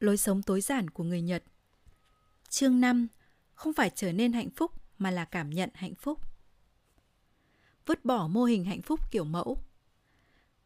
Lối 0.00 0.16
sống 0.16 0.42
tối 0.42 0.60
giản 0.60 0.90
của 0.90 1.04
người 1.04 1.22
Nhật 1.22 1.44
Chương 2.48 2.80
5 2.80 3.08
Không 3.54 3.72
phải 3.72 3.90
trở 3.94 4.12
nên 4.12 4.32
hạnh 4.32 4.50
phúc 4.50 4.72
mà 4.98 5.10
là 5.10 5.24
cảm 5.24 5.50
nhận 5.50 5.70
hạnh 5.74 5.94
phúc 5.94 6.20
Vứt 7.86 8.04
bỏ 8.04 8.28
mô 8.28 8.44
hình 8.44 8.64
hạnh 8.64 8.82
phúc 8.82 9.00
kiểu 9.10 9.24
mẫu 9.24 9.58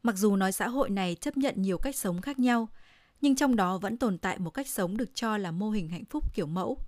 Mặc 0.02 0.16
dù 0.16 0.36
nói 0.36 0.52
xã 0.52 0.68
hội 0.68 0.90
này 0.90 1.14
chấp 1.14 1.36
nhận 1.36 1.54
nhiều 1.56 1.78
cách 1.78 1.96
sống 1.96 2.20
khác 2.20 2.38
nhau, 2.38 2.68
nhưng 3.20 3.36
trong 3.36 3.56
đó 3.56 3.78
vẫn 3.78 3.96
tồn 3.96 4.18
tại 4.18 4.38
một 4.38 4.50
cách 4.50 4.68
sống 4.68 4.96
được 4.96 5.14
cho 5.14 5.36
là 5.36 5.50
mô 5.50 5.70
hình 5.70 5.88
hạnh 5.88 6.04
phúc 6.04 6.34
kiểu 6.34 6.46
mẫu. 6.46 6.78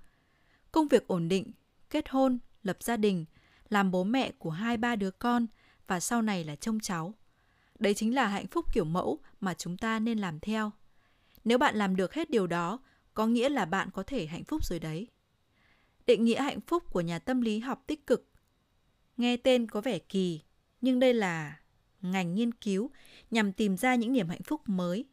Công 0.73 0.89
việc 0.89 1.07
ổn 1.07 1.29
định, 1.29 1.53
kết 1.91 2.09
hôn, 2.09 2.39
lập 2.63 2.77
gia 2.81 2.97
đình, 2.97 3.25
làm 3.69 3.91
bố 3.91 4.05
mẹ 4.05 4.33
của 4.39 4.51
hai 4.51 4.77
ba 4.77 4.97
đứa 4.97 5.11
con 5.11 5.47
và 5.87 6.01
sau 6.01 6.23
này 6.23 6.45
là 6.45 6.57
trông 6.57 6.81
cháu. 6.81 7.15
Đấy 7.79 7.95
chính 7.95 8.15
là 8.15 8.27
hạnh 8.27 8.47
phúc 8.47 8.73
kiểu 8.73 8.85
mẫu 8.85 9.19
mà 9.41 9.55
chúng 9.55 9.77
ta 9.77 9.99
nên 9.99 10.19
làm 10.19 10.41
theo. 10.41 10.73
Nếu 11.45 11.59
bạn 11.59 11.77
làm 11.77 11.97
được 11.97 12.15
hết 12.15 12.31
điều 12.31 12.47
đó, 12.47 12.79
có 13.15 13.27
nghĩa 13.27 13.49
là 13.49 13.65
bạn 13.65 13.91
có 13.91 14.03
thể 14.03 14.27
hạnh 14.27 14.45
phúc 14.45 14.65
rồi 14.65 14.79
đấy. 14.79 15.07
Định 16.07 16.25
nghĩa 16.25 16.43
hạnh 16.43 16.61
phúc 16.61 16.85
của 16.91 17.01
nhà 17.01 17.19
tâm 17.19 17.41
lý 17.41 17.59
học 17.59 17.85
tích 17.87 18.07
cực. 18.07 18.29
Nghe 19.17 19.37
tên 19.37 19.71
có 19.71 19.81
vẻ 19.81 19.99
kỳ, 19.99 20.41
nhưng 20.81 21.01
đây 21.01 21.15
là 21.15 21.61
ngành 22.03 22.35
nghiên 22.35 22.53
cứu 22.53 22.91
nhằm 23.31 23.53
tìm 23.53 23.77
ra 23.77 23.95
những 23.95 24.13
niềm 24.13 24.29
hạnh 24.29 24.43
phúc 24.43 24.61
mới, 24.67 25.05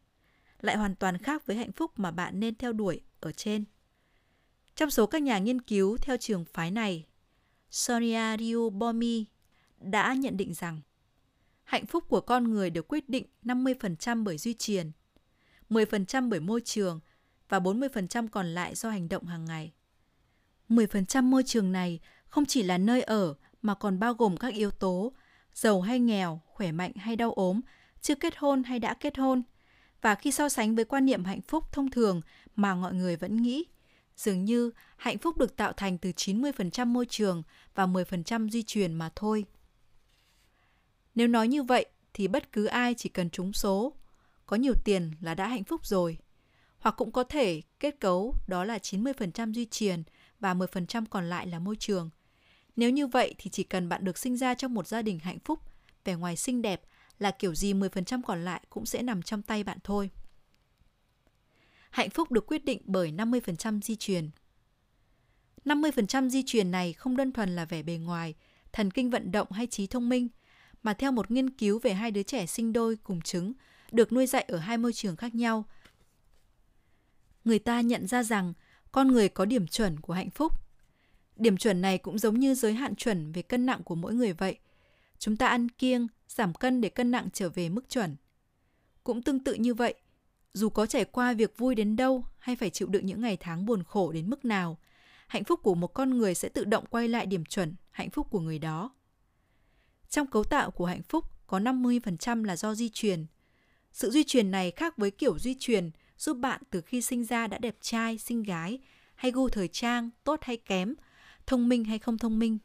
lại 0.62 0.78
hoàn 0.78 0.96
toàn 0.96 1.18
khác 1.18 1.46
với 1.46 1.56
hạnh 1.56 1.72
phúc 1.72 1.92
mà 1.96 2.12
bạn 2.12 2.40
nên 2.40 2.56
theo 2.56 2.74
đuổi 2.74 3.02
ở 3.20 3.32
trên. 3.32 3.66
Trong 4.76 4.90
số 4.90 5.06
các 5.06 5.22
nhà 5.22 5.38
nghiên 5.40 5.62
cứu 5.62 5.98
theo 5.98 6.18
trường 6.18 6.46
phái 6.46 6.72
này, 6.72 7.06
Sonia 7.70 8.38
Ryubomi 8.38 9.26
đã 9.80 10.14
nhận 10.14 10.38
định 10.38 10.54
rằng 10.54 10.82
hạnh 11.64 11.86
phúc 11.86 12.04
của 12.08 12.22
con 12.22 12.52
người 12.52 12.70
được 12.70 12.88
quyết 12.88 13.10
định 13.10 13.26
50% 13.44 14.24
bởi 14.24 14.38
duy 14.38 14.54
truyền, 14.54 14.92
10% 15.70 16.30
bởi 16.30 16.40
môi 16.40 16.62
trường 16.66 17.00
và 17.50 17.60
40% 17.60 18.28
còn 18.28 18.48
lại 18.48 18.76
do 18.76 18.90
hành 18.90 19.10
động 19.10 19.26
hàng 19.26 19.46
ngày. 19.46 19.74
10% 20.70 21.24
môi 21.24 21.44
trường 21.44 21.72
này 21.72 22.00
không 22.28 22.46
chỉ 22.46 22.64
là 22.64 22.78
nơi 22.78 23.02
ở 23.02 23.34
mà 23.62 23.76
còn 23.76 24.00
bao 24.00 24.14
gồm 24.14 24.38
các 24.38 24.54
yếu 24.54 24.72
tố 24.72 25.14
giàu 25.54 25.82
hay 25.82 26.00
nghèo, 26.00 26.42
khỏe 26.46 26.72
mạnh 26.72 26.92
hay 26.96 27.16
đau 27.16 27.34
ốm, 27.34 27.62
chưa 28.02 28.16
kết 28.16 28.38
hôn 28.38 28.64
hay 28.64 28.80
đã 28.80 28.94
kết 28.94 29.18
hôn. 29.18 29.44
Và 30.02 30.16
khi 30.16 30.32
so 30.32 30.50
sánh 30.50 30.76
với 30.76 30.86
quan 30.86 31.06
niệm 31.06 31.26
hạnh 31.26 31.42
phúc 31.42 31.64
thông 31.72 31.92
thường 31.92 32.22
mà 32.56 32.76
mọi 32.76 32.94
người 32.94 33.16
vẫn 33.16 33.42
nghĩ, 33.42 33.66
dường 34.16 34.46
như 34.46 34.72
hạnh 34.98 35.18
phúc 35.18 35.38
được 35.38 35.56
tạo 35.56 35.74
thành 35.74 35.98
từ 35.98 36.10
90% 36.10 36.86
môi 36.86 37.06
trường 37.06 37.44
và 37.76 37.86
10% 37.86 38.50
di 38.50 38.64
truyền 38.64 38.94
mà 38.94 39.10
thôi. 39.16 39.46
Nếu 41.16 41.28
nói 41.28 41.48
như 41.48 41.64
vậy 41.64 41.86
thì 42.14 42.28
bất 42.28 42.52
cứ 42.52 42.66
ai 42.66 42.94
chỉ 42.94 43.10
cần 43.10 43.30
trúng 43.30 43.54
số, 43.54 43.94
có 44.50 44.56
nhiều 44.56 44.74
tiền 44.84 45.12
là 45.22 45.34
đã 45.36 45.48
hạnh 45.48 45.64
phúc 45.64 45.86
rồi. 45.86 46.18
Hoặc 46.80 46.96
cũng 46.98 47.12
có 47.12 47.24
thể 47.24 47.62
kết 47.80 48.00
cấu 48.00 48.36
đó 48.48 48.64
là 48.64 48.78
90% 48.78 49.54
di 49.54 49.66
truyền 49.66 50.04
và 50.40 50.54
10% 50.54 51.06
còn 51.10 51.30
lại 51.30 51.48
là 51.48 51.60
môi 51.60 51.76
trường. 51.76 52.10
Nếu 52.76 52.90
như 52.90 53.08
vậy 53.08 53.36
thì 53.38 53.50
chỉ 53.50 53.64
cần 53.64 53.90
bạn 53.90 54.06
được 54.06 54.18
sinh 54.18 54.38
ra 54.38 54.54
trong 54.54 54.74
một 54.74 54.88
gia 54.88 55.02
đình 55.02 55.20
hạnh 55.20 55.40
phúc, 55.40 55.60
vẻ 56.04 56.16
ngoài 56.16 56.36
xinh 56.36 56.62
đẹp 56.62 56.82
là 57.20 57.32
kiểu 57.32 57.56
gì 57.56 57.74
10% 57.74 58.22
còn 58.26 58.46
lại 58.46 58.62
cũng 58.70 58.86
sẽ 58.86 59.02
nằm 59.02 59.22
trong 59.22 59.42
tay 59.42 59.64
bạn 59.64 59.78
thôi. 59.84 60.10
Hạnh 61.90 62.10
phúc 62.10 62.32
được 62.32 62.48
quyết 62.48 62.66
định 62.66 62.82
bởi 62.86 63.12
50% 63.12 63.82
di 63.82 63.96
truyền. 63.96 64.30
50% 65.66 66.30
di 66.30 66.44
truyền 66.46 66.72
này 66.72 66.94
không 66.94 67.18
đơn 67.18 67.32
thuần 67.32 67.56
là 67.56 67.66
vẻ 67.66 67.84
bề 67.84 67.98
ngoài, 67.98 68.36
thần 68.72 68.92
kinh 68.92 69.10
vận 69.10 69.32
động 69.32 69.52
hay 69.52 69.68
trí 69.68 69.88
thông 69.88 70.10
minh, 70.10 70.28
mà 70.84 70.94
theo 70.94 71.12
một 71.12 71.32
nghiên 71.32 71.50
cứu 71.50 71.80
về 71.80 71.94
hai 71.94 72.12
đứa 72.12 72.24
trẻ 72.24 72.46
sinh 72.46 72.74
đôi 72.74 72.96
cùng 73.04 73.22
trứng 73.22 73.54
được 73.94 74.14
nuôi 74.14 74.26
dạy 74.28 74.46
ở 74.48 74.58
hai 74.58 74.78
môi 74.78 74.94
trường 74.94 75.16
khác 75.16 75.36
nhau. 75.36 75.66
Người 77.46 77.60
ta 77.60 77.82
nhận 77.82 78.08
ra 78.08 78.24
rằng 78.24 78.54
con 78.92 79.08
người 79.08 79.30
có 79.30 79.46
điểm 79.46 79.68
chuẩn 79.68 80.00
của 80.00 80.14
hạnh 80.14 80.30
phúc. 80.30 80.54
Điểm 81.36 81.58
chuẩn 81.58 81.82
này 81.82 81.98
cũng 81.98 82.20
giống 82.20 82.40
như 82.40 82.56
giới 82.56 82.74
hạn 82.74 82.96
chuẩn 82.96 83.32
về 83.32 83.42
cân 83.42 83.66
nặng 83.66 83.84
của 83.84 83.96
mỗi 83.96 84.14
người 84.14 84.34
vậy. 84.34 84.58
Chúng 85.20 85.38
ta 85.38 85.48
ăn 85.48 85.70
kiêng, 85.70 86.08
giảm 86.28 86.54
cân 86.54 86.82
để 86.82 86.90
cân 86.90 87.12
nặng 87.12 87.28
trở 87.34 87.50
về 87.50 87.70
mức 87.70 87.90
chuẩn. 87.90 88.16
Cũng 89.04 89.22
tương 89.22 89.40
tự 89.40 89.54
như 89.54 89.74
vậy, 89.74 89.94
dù 90.54 90.70
có 90.70 90.86
trải 90.86 91.06
qua 91.06 91.34
việc 91.34 91.58
vui 91.58 91.76
đến 91.76 91.96
đâu 91.96 92.26
hay 92.40 92.56
phải 92.56 92.70
chịu 92.70 92.88
đựng 92.88 93.06
những 93.06 93.22
ngày 93.22 93.38
tháng 93.38 93.66
buồn 93.66 93.84
khổ 93.84 94.12
đến 94.12 94.30
mức 94.30 94.46
nào, 94.46 94.78
hạnh 95.28 95.44
phúc 95.44 95.60
của 95.64 95.76
một 95.76 95.88
con 95.88 96.18
người 96.18 96.36
sẽ 96.36 96.50
tự 96.50 96.66
động 96.66 96.86
quay 96.90 97.08
lại 97.08 97.26
điểm 97.26 97.46
chuẩn 97.46 97.76
hạnh 97.92 98.10
phúc 98.10 98.28
của 98.32 98.40
người 98.40 98.60
đó. 98.60 98.92
Trong 100.10 100.28
cấu 100.28 100.44
tạo 100.44 100.72
của 100.72 100.86
hạnh 100.86 101.04
phúc 101.04 101.26
có 101.48 101.60
50% 101.60 102.44
là 102.44 102.56
do 102.56 102.76
di 102.76 102.90
truyền. 102.90 103.26
Sự 104.00 104.10
di 104.10 104.24
truyền 104.24 104.52
này 104.52 104.72
khác 104.72 104.98
với 104.98 105.12
kiểu 105.12 105.40
di 105.40 105.56
truyền 105.60 105.92
giúp 106.18 106.38
bạn 106.38 106.62
từ 106.70 106.82
khi 106.82 107.02
sinh 107.02 107.26
ra 107.26 107.48
đã 107.48 107.58
đẹp 107.58 107.76
trai, 107.82 108.18
xinh 108.18 108.44
gái, 108.44 108.80
hay 109.16 109.32
gu 109.32 109.50
thời 109.50 109.68
trang, 109.68 110.10
tốt 110.24 110.40
hay 110.42 110.58
kém, 110.58 110.96
thông 111.48 111.70
minh 111.70 111.84
hay 111.84 112.00
không 112.00 112.18
thông 112.18 112.40
minh. 112.40 112.58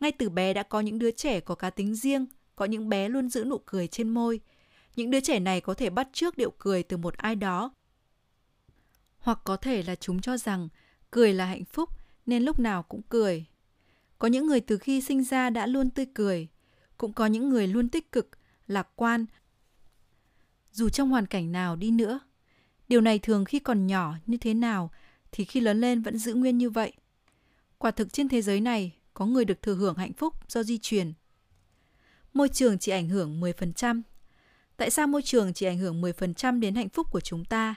Ngay 0.00 0.12
từ 0.12 0.28
bé 0.28 0.54
đã 0.54 0.62
có 0.62 0.80
những 0.80 0.98
đứa 0.98 1.10
trẻ 1.10 1.40
có 1.40 1.54
cá 1.54 1.70
tính 1.70 1.94
riêng, 1.94 2.26
có 2.56 2.64
những 2.64 2.88
bé 2.88 3.08
luôn 3.08 3.28
giữ 3.28 3.44
nụ 3.44 3.58
cười 3.66 3.86
trên 3.86 4.08
môi. 4.08 4.40
Những 4.96 5.10
đứa 5.10 5.20
trẻ 5.20 5.40
này 5.40 5.60
có 5.60 5.74
thể 5.74 5.90
bắt 5.90 6.08
trước 6.12 6.36
điệu 6.36 6.50
cười 6.58 6.82
từ 6.82 6.96
một 6.96 7.16
ai 7.16 7.36
đó. 7.36 7.74
Hoặc 9.18 9.38
có 9.44 9.56
thể 9.56 9.82
là 9.82 9.94
chúng 9.94 10.20
cho 10.20 10.36
rằng 10.36 10.68
cười 11.10 11.32
là 11.32 11.46
hạnh 11.46 11.64
phúc 11.64 11.90
nên 12.26 12.42
lúc 12.42 12.58
nào 12.58 12.82
cũng 12.82 13.02
cười. 13.08 13.46
Có 14.18 14.28
những 14.28 14.46
người 14.46 14.60
từ 14.60 14.78
khi 14.78 15.00
sinh 15.00 15.24
ra 15.24 15.50
đã 15.50 15.66
luôn 15.66 15.90
tươi 15.90 16.06
cười, 16.14 16.48
cũng 16.96 17.12
có 17.12 17.26
những 17.26 17.48
người 17.48 17.66
luôn 17.66 17.88
tích 17.88 18.12
cực, 18.12 18.28
lạc 18.66 18.88
quan. 18.96 19.26
Dù 20.74 20.88
trong 20.88 21.10
hoàn 21.10 21.26
cảnh 21.26 21.52
nào 21.52 21.76
đi 21.76 21.90
nữa, 21.90 22.20
điều 22.88 23.00
này 23.00 23.18
thường 23.18 23.44
khi 23.44 23.58
còn 23.58 23.86
nhỏ 23.86 24.14
như 24.26 24.36
thế 24.36 24.54
nào 24.54 24.90
thì 25.32 25.44
khi 25.44 25.60
lớn 25.60 25.80
lên 25.80 26.02
vẫn 26.02 26.18
giữ 26.18 26.34
nguyên 26.34 26.58
như 26.58 26.70
vậy. 26.70 26.92
Quả 27.78 27.90
thực 27.90 28.12
trên 28.12 28.28
thế 28.28 28.42
giới 28.42 28.60
này 28.60 28.92
có 29.14 29.26
người 29.26 29.44
được 29.44 29.62
thừa 29.62 29.74
hưởng 29.74 29.94
hạnh 29.96 30.12
phúc 30.12 30.34
do 30.48 30.62
di 30.62 30.78
truyền. 30.78 31.12
Môi 32.32 32.48
trường 32.48 32.78
chỉ 32.78 32.92
ảnh 32.92 33.08
hưởng 33.08 33.40
10%. 33.40 34.02
Tại 34.76 34.90
sao 34.90 35.06
môi 35.06 35.22
trường 35.22 35.52
chỉ 35.52 35.66
ảnh 35.66 35.78
hưởng 35.78 36.02
10% 36.02 36.60
đến 36.60 36.74
hạnh 36.74 36.88
phúc 36.88 37.06
của 37.10 37.20
chúng 37.20 37.44
ta? 37.44 37.74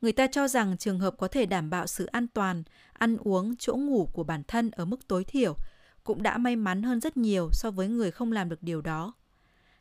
Người 0.00 0.12
ta 0.12 0.26
cho 0.26 0.48
rằng 0.48 0.76
trường 0.76 1.00
hợp 1.00 1.14
có 1.18 1.28
thể 1.28 1.46
đảm 1.46 1.70
bảo 1.70 1.86
sự 1.86 2.06
an 2.06 2.26
toàn, 2.28 2.62
ăn 2.92 3.16
uống, 3.16 3.56
chỗ 3.56 3.76
ngủ 3.76 4.10
của 4.12 4.24
bản 4.24 4.42
thân 4.48 4.70
ở 4.70 4.84
mức 4.84 5.08
tối 5.08 5.24
thiểu 5.24 5.56
cũng 6.04 6.22
đã 6.22 6.38
may 6.38 6.56
mắn 6.56 6.82
hơn 6.82 7.00
rất 7.00 7.16
nhiều 7.16 7.48
so 7.52 7.70
với 7.70 7.88
người 7.88 8.10
không 8.10 8.32
làm 8.32 8.48
được 8.48 8.62
điều 8.62 8.80
đó. 8.80 9.12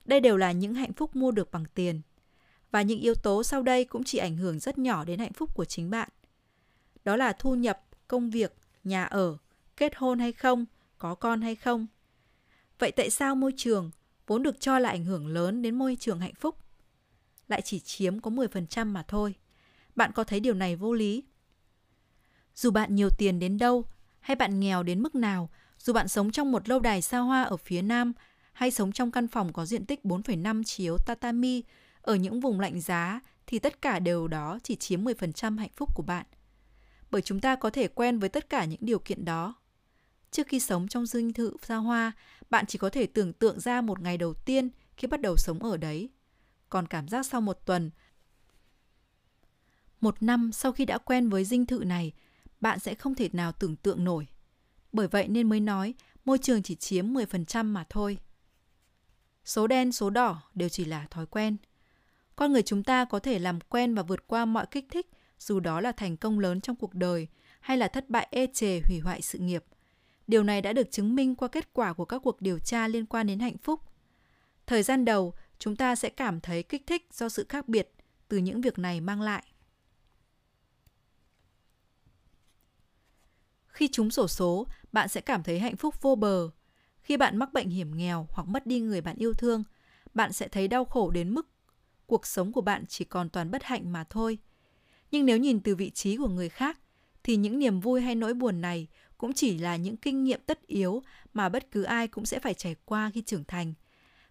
Đây 0.05 0.19
đều 0.19 0.37
là 0.37 0.51
những 0.51 0.73
hạnh 0.73 0.93
phúc 0.93 1.15
mua 1.15 1.31
được 1.31 1.51
bằng 1.51 1.65
tiền. 1.73 2.01
Và 2.75 2.81
những 2.81 2.99
yếu 2.99 3.15
tố 3.15 3.43
sau 3.43 3.63
đây 3.63 3.85
cũng 3.85 4.03
chỉ 4.03 4.17
ảnh 4.17 4.37
hưởng 4.37 4.59
rất 4.59 4.77
nhỏ 4.77 5.03
đến 5.03 5.19
hạnh 5.19 5.33
phúc 5.33 5.49
của 5.53 5.65
chính 5.65 5.89
bạn. 5.89 6.09
Đó 7.03 7.15
là 7.15 7.33
thu 7.33 7.55
nhập, 7.55 7.81
công 8.07 8.29
việc, 8.29 8.55
nhà 8.83 9.03
ở, 9.05 9.37
kết 9.77 9.95
hôn 9.95 10.19
hay 10.19 10.31
không, 10.31 10.65
có 10.97 11.15
con 11.15 11.41
hay 11.41 11.55
không. 11.55 11.87
Vậy 12.79 12.91
tại 12.91 13.09
sao 13.09 13.35
môi 13.35 13.53
trường 13.57 13.91
vốn 14.27 14.43
được 14.43 14.59
cho 14.59 14.79
là 14.79 14.89
ảnh 14.89 15.05
hưởng 15.05 15.27
lớn 15.27 15.61
đến 15.61 15.75
môi 15.75 15.97
trường 15.99 16.19
hạnh 16.19 16.33
phúc 16.35 16.55
lại 17.47 17.61
chỉ 17.61 17.79
chiếm 17.79 18.19
có 18.19 18.31
10% 18.31 18.85
mà 18.85 19.03
thôi? 19.07 19.35
Bạn 19.95 20.11
có 20.11 20.23
thấy 20.23 20.39
điều 20.39 20.53
này 20.53 20.75
vô 20.75 20.93
lý? 20.93 21.23
Dù 22.55 22.71
bạn 22.71 22.95
nhiều 22.95 23.09
tiền 23.17 23.39
đến 23.39 23.57
đâu 23.57 23.85
hay 24.19 24.35
bạn 24.35 24.59
nghèo 24.59 24.83
đến 24.83 25.03
mức 25.03 25.15
nào, 25.15 25.49
dù 25.77 25.93
bạn 25.93 26.07
sống 26.07 26.31
trong 26.31 26.51
một 26.51 26.69
lâu 26.69 26.79
đài 26.79 27.01
xa 27.01 27.19
hoa 27.19 27.43
ở 27.43 27.57
phía 27.57 27.81
Nam 27.81 28.13
hay 28.53 28.71
sống 28.71 28.91
trong 28.91 29.11
căn 29.11 29.27
phòng 29.27 29.53
có 29.53 29.65
diện 29.65 29.85
tích 29.85 29.99
4,5 30.03 30.63
chiếu 30.63 30.97
tatami 31.05 31.63
ở 32.05 32.15
những 32.15 32.39
vùng 32.39 32.59
lạnh 32.59 32.81
giá 32.81 33.19
thì 33.47 33.59
tất 33.59 33.81
cả 33.81 33.99
đều 33.99 34.27
đó 34.27 34.59
chỉ 34.63 34.75
chiếm 34.75 35.03
10% 35.03 35.57
hạnh 35.57 35.69
phúc 35.75 35.89
của 35.95 36.03
bạn. 36.03 36.25
Bởi 37.11 37.21
chúng 37.21 37.41
ta 37.41 37.55
có 37.55 37.69
thể 37.69 37.87
quen 37.87 38.19
với 38.19 38.29
tất 38.29 38.49
cả 38.49 38.65
những 38.65 38.79
điều 38.81 38.99
kiện 38.99 39.25
đó. 39.25 39.55
Trước 40.31 40.47
khi 40.47 40.59
sống 40.59 40.87
trong 40.87 41.05
dinh 41.05 41.33
thự 41.33 41.57
xa 41.61 41.75
hoa, 41.75 42.11
bạn 42.49 42.65
chỉ 42.67 42.77
có 42.77 42.89
thể 42.89 43.05
tưởng 43.05 43.33
tượng 43.33 43.59
ra 43.59 43.81
một 43.81 43.99
ngày 43.99 44.17
đầu 44.17 44.33
tiên 44.33 44.69
khi 44.97 45.07
bắt 45.07 45.21
đầu 45.21 45.35
sống 45.37 45.59
ở 45.63 45.77
đấy. 45.77 46.09
Còn 46.69 46.87
cảm 46.87 47.07
giác 47.07 47.25
sau 47.25 47.41
một 47.41 47.65
tuần, 47.65 47.91
một 50.01 50.23
năm 50.23 50.51
sau 50.51 50.71
khi 50.71 50.85
đã 50.85 50.97
quen 50.97 51.29
với 51.29 51.45
dinh 51.45 51.65
thự 51.65 51.83
này, 51.83 52.13
bạn 52.61 52.79
sẽ 52.79 52.95
không 52.95 53.15
thể 53.15 53.29
nào 53.33 53.51
tưởng 53.51 53.75
tượng 53.75 54.03
nổi. 54.03 54.27
Bởi 54.91 55.07
vậy 55.07 55.27
nên 55.27 55.49
mới 55.49 55.59
nói 55.59 55.93
môi 56.25 56.37
trường 56.37 56.63
chỉ 56.63 56.75
chiếm 56.75 57.13
10% 57.13 57.65
mà 57.65 57.85
thôi. 57.89 58.17
Số 59.45 59.67
đen, 59.67 59.91
số 59.91 60.09
đỏ 60.09 60.41
đều 60.53 60.69
chỉ 60.69 60.85
là 60.85 61.07
thói 61.11 61.25
quen. 61.25 61.57
Con 62.35 62.53
người 62.53 62.61
chúng 62.61 62.83
ta 62.83 63.05
có 63.05 63.19
thể 63.19 63.39
làm 63.39 63.59
quen 63.61 63.95
và 63.95 64.03
vượt 64.03 64.27
qua 64.27 64.45
mọi 64.45 64.65
kích 64.71 64.85
thích, 64.89 65.07
dù 65.39 65.59
đó 65.59 65.81
là 65.81 65.91
thành 65.91 66.17
công 66.17 66.39
lớn 66.39 66.61
trong 66.61 66.75
cuộc 66.75 66.93
đời 66.93 67.27
hay 67.59 67.77
là 67.77 67.87
thất 67.87 68.09
bại 68.09 68.27
ê 68.31 68.47
chề 68.53 68.81
hủy 68.87 68.99
hoại 68.99 69.21
sự 69.21 69.39
nghiệp. 69.39 69.63
Điều 70.27 70.43
này 70.43 70.61
đã 70.61 70.73
được 70.73 70.91
chứng 70.91 71.15
minh 71.15 71.35
qua 71.35 71.47
kết 71.47 71.73
quả 71.73 71.93
của 71.93 72.05
các 72.05 72.19
cuộc 72.19 72.41
điều 72.41 72.59
tra 72.59 72.87
liên 72.87 73.05
quan 73.05 73.27
đến 73.27 73.39
hạnh 73.39 73.57
phúc. 73.57 73.81
Thời 74.67 74.83
gian 74.83 75.05
đầu, 75.05 75.33
chúng 75.59 75.75
ta 75.75 75.95
sẽ 75.95 76.09
cảm 76.09 76.39
thấy 76.39 76.63
kích 76.63 76.87
thích 76.87 77.07
do 77.13 77.29
sự 77.29 77.45
khác 77.49 77.67
biệt 77.67 77.91
từ 78.27 78.37
những 78.37 78.61
việc 78.61 78.79
này 78.79 79.01
mang 79.01 79.21
lại. 79.21 79.43
Khi 83.67 83.89
trúng 83.91 84.11
sổ 84.11 84.27
số, 84.27 84.67
bạn 84.91 85.07
sẽ 85.07 85.21
cảm 85.21 85.43
thấy 85.43 85.59
hạnh 85.59 85.75
phúc 85.75 86.01
vô 86.01 86.15
bờ. 86.15 86.49
Khi 87.01 87.17
bạn 87.17 87.37
mắc 87.37 87.53
bệnh 87.53 87.69
hiểm 87.69 87.97
nghèo 87.97 88.27
hoặc 88.31 88.47
mất 88.47 88.65
đi 88.65 88.79
người 88.79 89.01
bạn 89.01 89.15
yêu 89.17 89.33
thương, 89.33 89.63
bạn 90.13 90.33
sẽ 90.33 90.47
thấy 90.47 90.67
đau 90.67 90.85
khổ 90.85 91.11
đến 91.11 91.33
mức 91.33 91.47
cuộc 92.07 92.25
sống 92.25 92.51
của 92.51 92.61
bạn 92.61 92.85
chỉ 92.85 93.05
còn 93.05 93.29
toàn 93.29 93.51
bất 93.51 93.63
hạnh 93.63 93.91
mà 93.91 94.03
thôi. 94.03 94.37
Nhưng 95.11 95.25
nếu 95.25 95.37
nhìn 95.37 95.59
từ 95.59 95.75
vị 95.75 95.89
trí 95.89 96.17
của 96.17 96.27
người 96.27 96.49
khác, 96.49 96.79
thì 97.23 97.35
những 97.35 97.59
niềm 97.59 97.79
vui 97.79 98.01
hay 98.01 98.15
nỗi 98.15 98.33
buồn 98.33 98.61
này 98.61 98.87
cũng 99.17 99.33
chỉ 99.33 99.57
là 99.57 99.75
những 99.75 99.97
kinh 99.97 100.23
nghiệm 100.23 100.39
tất 100.45 100.67
yếu 100.67 101.03
mà 101.33 101.49
bất 101.49 101.71
cứ 101.71 101.83
ai 101.83 102.07
cũng 102.07 102.25
sẽ 102.25 102.39
phải 102.39 102.53
trải 102.53 102.75
qua 102.85 103.11
khi 103.13 103.21
trưởng 103.21 103.43
thành. 103.43 103.73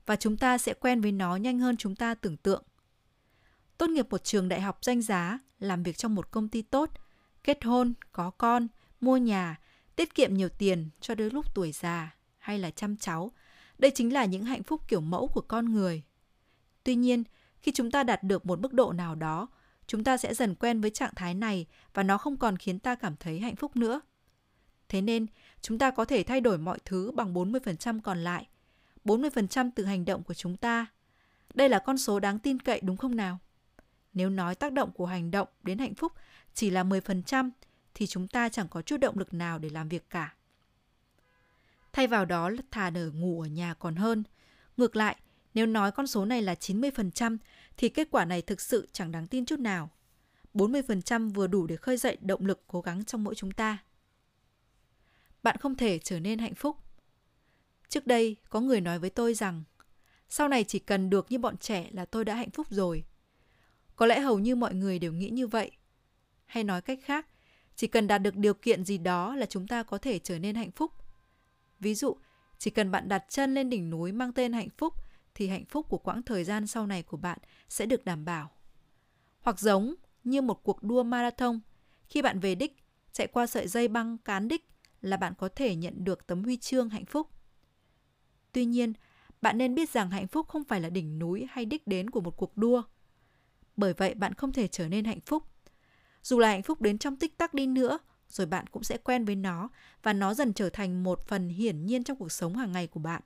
Và 0.07 0.17
chúng 0.17 0.37
ta 0.37 0.59
sẽ 0.59 0.75
quen 0.75 1.01
với 1.01 1.13
nó 1.13 1.37
nhanh 1.37 1.59
hơn 1.59 1.77
chúng 1.77 1.97
ta 1.97 2.15
tưởng 2.15 2.37
tượng. 2.37 2.63
Tốt 3.79 3.91
nghiệp 3.91 4.07
một 4.11 4.25
trường 4.25 4.49
đại 4.49 4.61
học 4.61 4.79
danh 4.83 5.03
giá, 5.03 5.39
làm 5.59 5.83
việc 5.83 5.99
trong 5.99 6.15
một 6.15 6.31
công 6.31 6.49
ty 6.49 6.63
tốt, 6.63 6.91
kết 7.45 7.65
hôn, 7.65 7.93
có 8.13 8.31
con, 8.31 8.69
mua 9.01 9.17
nhà, 9.17 9.61
tiết 9.97 10.15
kiệm 10.15 10.35
nhiều 10.35 10.49
tiền 10.49 10.89
cho 11.01 11.15
đến 11.15 11.35
lúc 11.35 11.55
tuổi 11.55 11.73
già 11.73 12.15
hay 12.39 12.59
là 12.59 12.71
chăm 12.71 12.97
cháu. 12.97 13.31
Đây 13.79 13.91
chính 13.91 14.13
là 14.13 14.25
những 14.25 14.45
hạnh 14.45 14.63
phúc 14.63 14.81
kiểu 14.89 15.01
mẫu 15.01 15.29
của 15.29 15.41
con 15.41 15.73
người. 15.73 16.03
Tuy 16.85 16.95
nhiên, 16.95 17.25
khi 17.65 17.73
chúng 17.73 17.91
ta 17.91 18.03
đạt 18.03 18.23
được 18.23 18.47
một 18.47 18.61
mức 18.61 18.73
độ 18.73 18.93
nào 18.93 19.15
đó, 19.15 19.49
chúng 19.87 20.05
ta 20.05 20.17
sẽ 20.17 20.35
dần 20.35 20.55
quen 20.55 20.81
với 20.81 20.91
trạng 20.91 21.15
thái 21.17 21.35
này 21.35 21.67
và 21.95 22.03
nó 22.03 22.19
không 22.19 22.37
còn 22.37 22.57
khiến 22.57 22.79
ta 22.79 22.95
cảm 22.95 23.17
thấy 23.17 23.41
hạnh 23.41 23.57
phúc 23.57 23.77
nữa. 23.77 24.01
Thế 24.89 25.01
nên, 25.01 25.27
chúng 25.61 25.79
ta 25.79 25.91
có 25.91 26.05
thể 26.05 26.23
thay 26.23 26.41
đổi 26.41 26.59
mọi 26.59 26.79
thứ 26.85 27.11
bằng 27.11 27.35
40% 27.35 28.01
còn 28.01 28.19
lại. 28.19 28.49
40% 29.05 29.71
từ 29.75 29.85
hành 29.85 30.05
động 30.05 30.23
của 30.23 30.35
chúng 30.35 30.57
ta. 30.57 30.87
Đây 31.55 31.69
là 31.69 31.79
con 31.79 31.99
số 31.99 32.21
đáng 32.21 32.39
tin 32.39 32.59
cậy 32.59 32.81
đúng 32.81 32.97
không 32.97 33.17
nào? 33.17 33.39
Nếu 34.13 34.31
nói 34.31 34.55
tác 34.55 34.73
động 34.73 34.93
của 34.93 35.07
hành 35.07 35.31
động 35.31 35.49
đến 35.63 35.79
hạnh 35.79 35.95
phúc 35.95 36.13
chỉ 36.55 36.71
là 36.71 36.85
10% 36.85 37.51
thì 37.95 38.07
chúng 38.07 38.29
ta 38.29 38.49
chẳng 38.49 38.69
có 38.69 38.83
chút 38.83 38.97
động 38.97 39.19
lực 39.19 39.35
nào 39.35 39.59
để 39.59 39.69
làm 39.69 39.89
việc 39.89 40.11
cả. 40.11 40.35
Thay 41.93 42.07
vào 42.07 42.25
đó 42.25 42.49
là 42.49 42.63
thà 42.71 42.91
nở 42.91 43.11
ngủ 43.11 43.41
ở 43.41 43.47
nhà 43.47 43.75
còn 43.75 43.97
hơn. 43.97 44.23
Ngược 44.77 44.97
lại, 44.97 45.17
nếu 45.55 45.67
nói 45.67 45.93
con 45.93 46.07
số 46.07 46.25
này 46.25 46.43
là 46.43 46.55
90% 46.55 47.37
thì 47.77 47.89
kết 47.89 48.09
quả 48.11 48.25
này 48.25 48.43
thực 48.43 48.61
sự 48.61 48.89
chẳng 48.93 49.13
đáng 49.13 49.27
tin 49.27 49.47
chút 49.47 49.59
nào. 49.59 49.91
40% 50.55 51.33
vừa 51.33 51.47
đủ 51.47 51.67
để 51.67 51.77
khơi 51.77 51.97
dậy 51.97 52.17
động 52.21 52.47
lực 52.47 52.65
cố 52.67 52.81
gắng 52.81 53.05
trong 53.05 53.25
mỗi 53.25 53.35
chúng 53.35 53.53
ta. 53.53 53.79
Bạn 55.43 55.57
không 55.57 55.77
thể 55.77 55.99
trở 55.99 56.21
nên 56.21 56.39
hạnh 56.39 56.55
phúc. 56.55 56.77
Trước 57.89 58.07
đây, 58.07 58.37
có 58.49 58.61
người 58.61 58.81
nói 58.81 58.99
với 58.99 59.11
tôi 59.11 59.35
rằng 59.35 59.63
sau 60.29 60.49
này 60.49 60.65
chỉ 60.65 60.79
cần 60.79 61.11
được 61.11 61.27
như 61.31 61.39
bọn 61.39 61.57
trẻ 61.57 61.89
là 61.93 62.05
tôi 62.05 62.25
đã 62.25 62.35
hạnh 62.35 62.51
phúc 62.51 62.67
rồi. 62.71 63.05
Có 63.97 64.07
lẽ 64.07 64.21
hầu 64.21 64.39
như 64.39 64.57
mọi 64.57 64.75
người 64.75 64.99
đều 64.99 65.13
nghĩ 65.13 65.31
như 65.31 65.47
vậy. 65.47 65.71
Hay 66.47 66.65
nói 66.65 66.83
cách 66.83 66.99
khác, 67.05 67.27
chỉ 67.77 67.87
cần 67.87 68.07
đạt 68.07 68.23
được 68.23 68.37
điều 68.37 68.55
kiện 68.55 68.85
gì 68.85 68.99
đó 68.99 69.37
là 69.37 69.47
chúng 69.47 69.67
ta 69.67 69.83
có 69.83 69.99
thể 69.99 70.19
trở 70.19 70.39
nên 70.39 70.55
hạnh 70.55 70.71
phúc. 70.71 70.93
Ví 71.81 71.95
dụ, 71.95 72.17
chỉ 72.59 72.71
cần 72.71 72.91
bạn 72.91 73.09
đặt 73.09 73.25
chân 73.29 73.55
lên 73.55 73.71
đỉnh 73.71 73.91
núi 73.91 74.13
mang 74.13 74.33
tên 74.33 74.53
hạnh 74.53 74.69
phúc 74.79 75.04
thì 75.35 75.49
hạnh 75.49 75.65
phúc 75.65 75.87
của 75.89 75.99
quãng 75.99 76.23
thời 76.23 76.45
gian 76.45 76.67
sau 76.67 76.87
này 76.87 77.03
của 77.03 77.17
bạn 77.17 77.39
sẽ 77.69 77.87
được 77.87 78.05
đảm 78.05 78.25
bảo. 78.25 78.51
Hoặc 79.41 79.61
giống 79.61 79.95
như 80.25 80.43
một 80.43 80.63
cuộc 80.63 80.83
đua 80.83 81.03
marathon, 81.03 81.61
khi 82.09 82.23
bạn 82.23 82.41
về 82.41 82.55
đích, 82.55 82.77
chạy 83.13 83.27
qua 83.27 83.47
sợi 83.47 83.69
dây 83.69 83.89
băng 83.89 84.19
cán 84.19 84.49
đích 84.49 84.69
là 85.01 85.17
bạn 85.17 85.33
có 85.39 85.49
thể 85.49 85.77
nhận 85.77 86.05
được 86.05 86.27
tấm 86.27 86.45
huy 86.45 86.57
chương 86.57 86.89
hạnh 86.89 87.05
phúc. 87.05 87.31
Tuy 88.53 88.65
nhiên, 88.65 88.93
bạn 89.43 89.59
nên 89.59 89.75
biết 89.75 89.91
rằng 89.91 90.11
hạnh 90.11 90.27
phúc 90.29 90.49
không 90.49 90.65
phải 90.65 90.81
là 90.81 90.91
đỉnh 90.91 91.19
núi 91.19 91.47
hay 91.51 91.65
đích 91.65 91.87
đến 91.87 92.11
của 92.11 92.21
một 92.21 92.37
cuộc 92.37 92.57
đua. 92.57 92.83
Bởi 93.77 93.93
vậy 93.93 94.15
bạn 94.15 94.35
không 94.35 94.53
thể 94.53 94.69
trở 94.69 94.89
nên 94.89 95.05
hạnh 95.05 95.21
phúc. 95.27 95.43
Dù 96.23 96.39
là 96.39 96.49
hạnh 96.49 96.63
phúc 96.63 96.81
đến 96.81 96.99
trong 96.99 97.17
tích 97.17 97.39
tắc 97.39 97.55
đi 97.55 97.67
nữa, 97.67 97.99
rồi 98.29 98.47
bạn 98.47 98.67
cũng 98.67 98.83
sẽ 98.83 98.99
quen 98.99 99.25
với 99.25 99.37
nó 99.37 99.69
và 100.03 100.13
nó 100.13 100.35
dần 100.35 100.53
trở 100.53 100.71
thành 100.71 101.03
một 101.03 101.27
phần 101.27 101.49
hiển 101.49 101.87
nhiên 101.87 102.05
trong 102.05 102.17
cuộc 102.17 102.33
sống 102.33 102.57
hàng 102.57 102.73
ngày 102.73 102.87
của 102.87 103.01
bạn. 103.01 103.23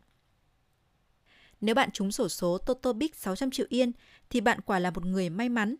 Nếu 1.61 1.75
bạn 1.75 1.91
trúng 1.93 2.13
sổ 2.13 2.29
số 2.29 2.59
Toto 2.59 2.93
Big 2.93 3.11
600 3.15 3.51
triệu 3.51 3.67
yên 3.69 3.93
thì 4.31 4.41
bạn 4.41 4.61
quả 4.61 4.79
là 4.79 4.91
một 4.91 5.05
người 5.05 5.31
may 5.31 5.49
mắn. 5.49 5.77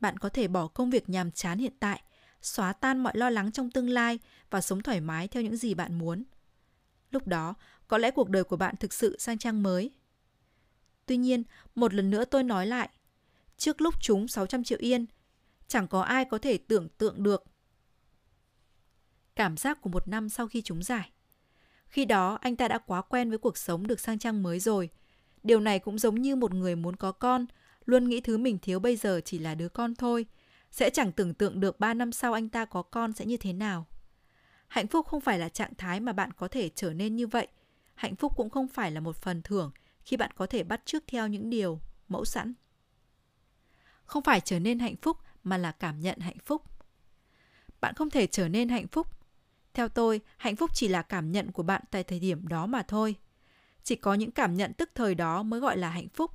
Bạn 0.00 0.18
có 0.18 0.28
thể 0.28 0.48
bỏ 0.48 0.66
công 0.66 0.90
việc 0.90 1.08
nhàm 1.08 1.30
chán 1.30 1.58
hiện 1.58 1.72
tại, 1.80 2.02
xóa 2.42 2.72
tan 2.72 2.98
mọi 2.98 3.12
lo 3.16 3.30
lắng 3.30 3.52
trong 3.52 3.70
tương 3.70 3.88
lai 3.88 4.18
và 4.50 4.60
sống 4.60 4.82
thoải 4.82 5.00
mái 5.00 5.28
theo 5.28 5.42
những 5.42 5.56
gì 5.56 5.74
bạn 5.74 5.98
muốn. 5.98 6.24
Lúc 7.10 7.26
đó, 7.26 7.54
có 7.88 7.98
lẽ 7.98 8.10
cuộc 8.10 8.28
đời 8.28 8.44
của 8.44 8.56
bạn 8.56 8.76
thực 8.76 8.92
sự 8.92 9.18
sang 9.18 9.38
trang 9.38 9.62
mới. 9.62 9.90
Tuy 11.06 11.16
nhiên, 11.16 11.42
một 11.74 11.94
lần 11.94 12.10
nữa 12.10 12.24
tôi 12.24 12.42
nói 12.42 12.66
lại, 12.66 12.88
trước 13.56 13.80
lúc 13.80 13.94
trúng 14.00 14.28
600 14.28 14.64
triệu 14.64 14.78
yên, 14.80 15.06
chẳng 15.68 15.88
có 15.88 16.02
ai 16.02 16.24
có 16.24 16.38
thể 16.38 16.58
tưởng 16.58 16.88
tượng 16.88 17.22
được 17.22 17.44
cảm 19.36 19.56
giác 19.56 19.80
của 19.80 19.90
một 19.90 20.08
năm 20.08 20.28
sau 20.28 20.48
khi 20.48 20.62
trúng 20.62 20.82
giải. 20.82 21.10
Khi 21.86 22.04
đó, 22.04 22.38
anh 22.40 22.56
ta 22.56 22.68
đã 22.68 22.78
quá 22.78 23.02
quen 23.02 23.28
với 23.28 23.38
cuộc 23.38 23.56
sống 23.56 23.86
được 23.86 24.00
sang 24.00 24.18
trang 24.18 24.42
mới 24.42 24.60
rồi. 24.60 24.90
Điều 25.42 25.60
này 25.60 25.78
cũng 25.78 25.98
giống 25.98 26.14
như 26.14 26.36
một 26.36 26.54
người 26.54 26.76
muốn 26.76 26.96
có 26.96 27.12
con, 27.12 27.46
luôn 27.84 28.08
nghĩ 28.08 28.20
thứ 28.20 28.38
mình 28.38 28.58
thiếu 28.58 28.80
bây 28.80 28.96
giờ 28.96 29.20
chỉ 29.24 29.38
là 29.38 29.54
đứa 29.54 29.68
con 29.68 29.94
thôi. 29.94 30.26
Sẽ 30.70 30.90
chẳng 30.90 31.12
tưởng 31.12 31.34
tượng 31.34 31.60
được 31.60 31.80
3 31.80 31.94
năm 31.94 32.12
sau 32.12 32.32
anh 32.32 32.48
ta 32.48 32.64
có 32.64 32.82
con 32.82 33.12
sẽ 33.12 33.26
như 33.26 33.36
thế 33.36 33.52
nào. 33.52 33.86
Hạnh 34.68 34.86
phúc 34.86 35.06
không 35.06 35.20
phải 35.20 35.38
là 35.38 35.48
trạng 35.48 35.74
thái 35.78 36.00
mà 36.00 36.12
bạn 36.12 36.32
có 36.32 36.48
thể 36.48 36.68
trở 36.68 36.92
nên 36.92 37.16
như 37.16 37.26
vậy. 37.26 37.46
Hạnh 37.94 38.16
phúc 38.16 38.32
cũng 38.36 38.50
không 38.50 38.68
phải 38.68 38.90
là 38.90 39.00
một 39.00 39.16
phần 39.16 39.42
thưởng 39.42 39.70
khi 40.04 40.16
bạn 40.16 40.30
có 40.36 40.46
thể 40.46 40.64
bắt 40.64 40.82
chước 40.84 41.04
theo 41.06 41.28
những 41.28 41.50
điều 41.50 41.80
mẫu 42.08 42.24
sẵn. 42.24 42.54
Không 44.04 44.22
phải 44.22 44.40
trở 44.40 44.58
nên 44.58 44.78
hạnh 44.78 44.96
phúc 45.02 45.16
mà 45.44 45.58
là 45.58 45.72
cảm 45.72 46.00
nhận 46.00 46.18
hạnh 46.18 46.38
phúc. 46.44 46.62
Bạn 47.80 47.94
không 47.94 48.10
thể 48.10 48.26
trở 48.26 48.48
nên 48.48 48.68
hạnh 48.68 48.86
phúc 48.88 49.06
theo 49.74 49.88
tôi, 49.88 50.20
hạnh 50.36 50.56
phúc 50.56 50.70
chỉ 50.74 50.88
là 50.88 51.02
cảm 51.02 51.32
nhận 51.32 51.52
của 51.52 51.62
bạn 51.62 51.82
tại 51.90 52.04
thời 52.04 52.20
điểm 52.20 52.48
đó 52.48 52.66
mà 52.66 52.82
thôi. 52.82 53.16
Chỉ 53.88 53.96
có 53.96 54.14
những 54.14 54.30
cảm 54.30 54.54
nhận 54.54 54.72
tức 54.72 54.90
thời 54.94 55.14
đó 55.14 55.42
mới 55.42 55.60
gọi 55.60 55.76
là 55.76 55.90
hạnh 55.90 56.08
phúc. 56.08 56.30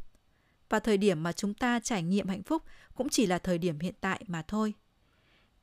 Và 0.69 0.79
thời 0.79 0.97
điểm 0.97 1.23
mà 1.23 1.31
chúng 1.31 1.53
ta 1.53 1.79
trải 1.79 2.03
nghiệm 2.03 2.27
hạnh 2.27 2.43
phúc 2.43 2.63
cũng 2.95 3.09
chỉ 3.09 3.25
là 3.25 3.37
thời 3.37 3.57
điểm 3.57 3.79
hiện 3.79 3.93
tại 4.01 4.23
mà 4.27 4.41
thôi. 4.41 4.73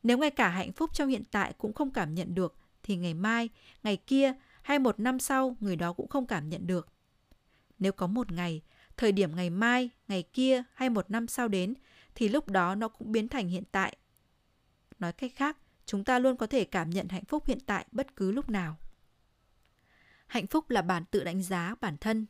Nếu 0.02 0.18
ngay 0.18 0.30
cả 0.30 0.48
hạnh 0.48 0.72
phúc 0.72 0.90
trong 0.94 1.08
hiện 1.08 1.22
tại 1.30 1.52
cũng 1.58 1.72
không 1.72 1.90
cảm 1.90 2.14
nhận 2.14 2.34
được 2.34 2.56
thì 2.82 2.96
ngày 2.96 3.14
mai, 3.14 3.48
ngày 3.82 3.96
kia 3.96 4.32
hay 4.62 4.78
một 4.78 5.00
năm 5.00 5.18
sau 5.18 5.56
người 5.60 5.76
đó 5.76 5.92
cũng 5.92 6.08
không 6.08 6.26
cảm 6.26 6.48
nhận 6.48 6.66
được. 6.66 6.88
Nếu 7.78 7.92
có 7.92 8.06
một 8.06 8.32
ngày, 8.32 8.62
thời 8.96 9.12
điểm 9.12 9.36
ngày 9.36 9.50
mai, 9.50 9.90
ngày 10.08 10.22
kia 10.22 10.62
hay 10.74 10.90
một 10.90 11.10
năm 11.10 11.26
sau 11.26 11.48
đến 11.48 11.74
thì 12.14 12.28
lúc 12.28 12.48
đó 12.48 12.74
nó 12.74 12.88
cũng 12.88 13.12
biến 13.12 13.28
thành 13.28 13.48
hiện 13.48 13.64
tại. 13.72 13.96
Nói 14.98 15.12
cách 15.12 15.32
khác, 15.36 15.56
chúng 15.86 16.04
ta 16.04 16.18
luôn 16.18 16.36
có 16.36 16.46
thể 16.46 16.64
cảm 16.64 16.90
nhận 16.90 17.08
hạnh 17.08 17.24
phúc 17.24 17.46
hiện 17.46 17.58
tại 17.66 17.86
bất 17.92 18.16
cứ 18.16 18.32
lúc 18.32 18.50
nào. 18.50 18.76
Hạnh 20.30 20.46
phúc 20.46 20.70
là 20.70 20.82
bản 20.82 21.04
tự 21.10 21.24
đánh 21.24 21.42
giá 21.42 21.74
bản 21.80 21.96
thân. 21.96 22.26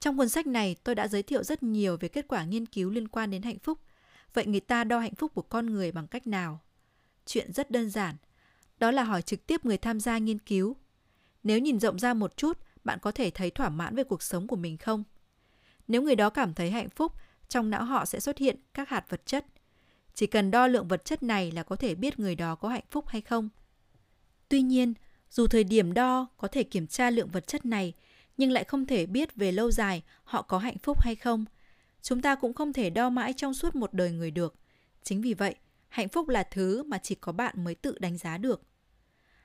Trong 0.00 0.16
cuốn 0.16 0.28
sách 0.28 0.46
này, 0.46 0.76
tôi 0.84 0.94
đã 0.94 1.08
giới 1.08 1.22
thiệu 1.22 1.42
rất 1.42 1.62
nhiều 1.62 1.96
về 1.96 2.08
kết 2.08 2.28
quả 2.28 2.44
nghiên 2.44 2.66
cứu 2.66 2.90
liên 2.90 3.08
quan 3.08 3.30
đến 3.30 3.42
hạnh 3.42 3.58
phúc. 3.58 3.78
Vậy 4.34 4.46
người 4.46 4.60
ta 4.60 4.84
đo 4.84 4.98
hạnh 4.98 5.14
phúc 5.14 5.32
của 5.34 5.42
con 5.42 5.66
người 5.66 5.92
bằng 5.92 6.06
cách 6.06 6.26
nào? 6.26 6.60
Chuyện 7.26 7.52
rất 7.52 7.70
đơn 7.70 7.90
giản. 7.90 8.16
Đó 8.78 8.90
là 8.90 9.02
hỏi 9.02 9.22
trực 9.22 9.46
tiếp 9.46 9.64
người 9.64 9.78
tham 9.78 10.00
gia 10.00 10.18
nghiên 10.18 10.38
cứu. 10.38 10.76
Nếu 11.42 11.58
nhìn 11.58 11.80
rộng 11.80 11.98
ra 11.98 12.14
một 12.14 12.36
chút, 12.36 12.58
bạn 12.84 12.98
có 13.02 13.10
thể 13.10 13.30
thấy 13.30 13.50
thỏa 13.50 13.68
mãn 13.68 13.96
về 13.96 14.04
cuộc 14.04 14.22
sống 14.22 14.46
của 14.46 14.56
mình 14.56 14.76
không? 14.76 15.04
Nếu 15.88 16.02
người 16.02 16.16
đó 16.16 16.30
cảm 16.30 16.54
thấy 16.54 16.70
hạnh 16.70 16.90
phúc, 16.90 17.12
trong 17.48 17.70
não 17.70 17.84
họ 17.84 18.04
sẽ 18.04 18.20
xuất 18.20 18.38
hiện 18.38 18.56
các 18.74 18.88
hạt 18.88 19.04
vật 19.08 19.26
chất– 19.26 19.46
chỉ 20.18 20.26
cần 20.26 20.50
đo 20.50 20.66
lượng 20.66 20.88
vật 20.88 21.04
chất 21.04 21.22
này 21.22 21.50
là 21.52 21.62
có 21.62 21.76
thể 21.76 21.94
biết 21.94 22.18
người 22.18 22.34
đó 22.34 22.54
có 22.54 22.68
hạnh 22.68 22.84
phúc 22.90 23.08
hay 23.08 23.20
không. 23.20 23.48
Tuy 24.48 24.62
nhiên, 24.62 24.94
dù 25.30 25.46
thời 25.46 25.64
điểm 25.64 25.94
đo 25.94 26.26
có 26.36 26.48
thể 26.48 26.62
kiểm 26.62 26.86
tra 26.86 27.10
lượng 27.10 27.28
vật 27.28 27.46
chất 27.46 27.66
này, 27.66 27.92
nhưng 28.36 28.50
lại 28.50 28.64
không 28.64 28.86
thể 28.86 29.06
biết 29.06 29.34
về 29.34 29.52
lâu 29.52 29.70
dài 29.70 30.02
họ 30.24 30.42
có 30.42 30.58
hạnh 30.58 30.78
phúc 30.78 31.00
hay 31.00 31.16
không. 31.16 31.44
Chúng 32.02 32.22
ta 32.22 32.34
cũng 32.34 32.54
không 32.54 32.72
thể 32.72 32.90
đo 32.90 33.10
mãi 33.10 33.32
trong 33.32 33.54
suốt 33.54 33.74
một 33.74 33.94
đời 33.94 34.10
người 34.10 34.30
được. 34.30 34.54
Chính 35.02 35.20
vì 35.20 35.34
vậy, 35.34 35.54
hạnh 35.88 36.08
phúc 36.08 36.28
là 36.28 36.42
thứ 36.42 36.82
mà 36.82 36.98
chỉ 36.98 37.14
có 37.14 37.32
bạn 37.32 37.64
mới 37.64 37.74
tự 37.74 37.98
đánh 37.98 38.18
giá 38.18 38.38
được. 38.38 38.62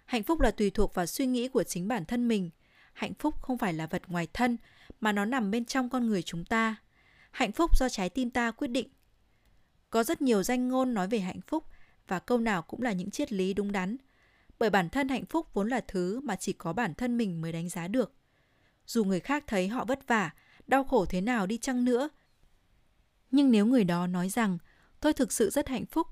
Hạnh 0.05 0.23
phúc 0.23 0.41
là 0.41 0.51
tùy 0.51 0.69
thuộc 0.69 0.93
vào 0.93 1.05
suy 1.05 1.25
nghĩ 1.25 1.47
của 1.47 1.63
chính 1.63 1.87
bản 1.87 2.05
thân 2.05 2.27
mình. 2.27 2.49
Hạnh 2.93 3.13
phúc 3.13 3.41
không 3.41 3.57
phải 3.57 3.73
là 3.73 3.87
vật 3.87 4.01
ngoài 4.07 4.27
thân, 4.33 4.57
mà 5.01 5.11
nó 5.11 5.25
nằm 5.25 5.51
bên 5.51 5.65
trong 5.65 5.89
con 5.89 6.07
người 6.07 6.21
chúng 6.21 6.45
ta. 6.45 6.75
Hạnh 7.31 7.51
phúc 7.51 7.77
do 7.77 7.89
trái 7.89 8.09
tim 8.09 8.29
ta 8.29 8.51
quyết 8.51 8.67
định 8.67 8.87
có 9.93 10.03
rất 10.03 10.21
nhiều 10.21 10.43
danh 10.43 10.67
ngôn 10.67 10.93
nói 10.93 11.07
về 11.07 11.19
hạnh 11.19 11.41
phúc 11.47 11.63
và 12.07 12.19
câu 12.19 12.37
nào 12.37 12.61
cũng 12.61 12.81
là 12.81 12.91
những 12.91 13.11
triết 13.11 13.31
lý 13.31 13.53
đúng 13.53 13.71
đắn. 13.71 13.97
Bởi 14.63 14.69
bản 14.69 14.89
thân 14.89 15.09
hạnh 15.09 15.25
phúc 15.25 15.47
vốn 15.53 15.69
là 15.69 15.81
thứ 15.87 16.19
mà 16.23 16.35
chỉ 16.35 16.53
có 16.53 16.73
bản 16.73 16.93
thân 16.93 17.17
mình 17.17 17.41
mới 17.41 17.51
đánh 17.51 17.69
giá 17.69 17.87
được. 17.87 18.13
Dù 18.85 19.03
người 19.03 19.19
khác 19.19 19.43
thấy 19.47 19.67
họ 19.67 19.85
vất 19.85 20.07
vả, 20.07 20.31
đau 20.67 20.83
khổ 20.83 21.05
thế 21.05 21.21
nào 21.21 21.47
đi 21.47 21.57
chăng 21.57 21.85
nữa. 21.85 22.09
Nhưng 23.31 23.51
nếu 23.51 23.65
người 23.65 23.83
đó 23.83 24.07
nói 24.07 24.29
rằng 24.29 24.57
tôi 24.99 25.13
thực 25.13 25.31
sự 25.31 25.49
rất 25.49 25.67
hạnh 25.67 25.85
phúc, 25.85 26.07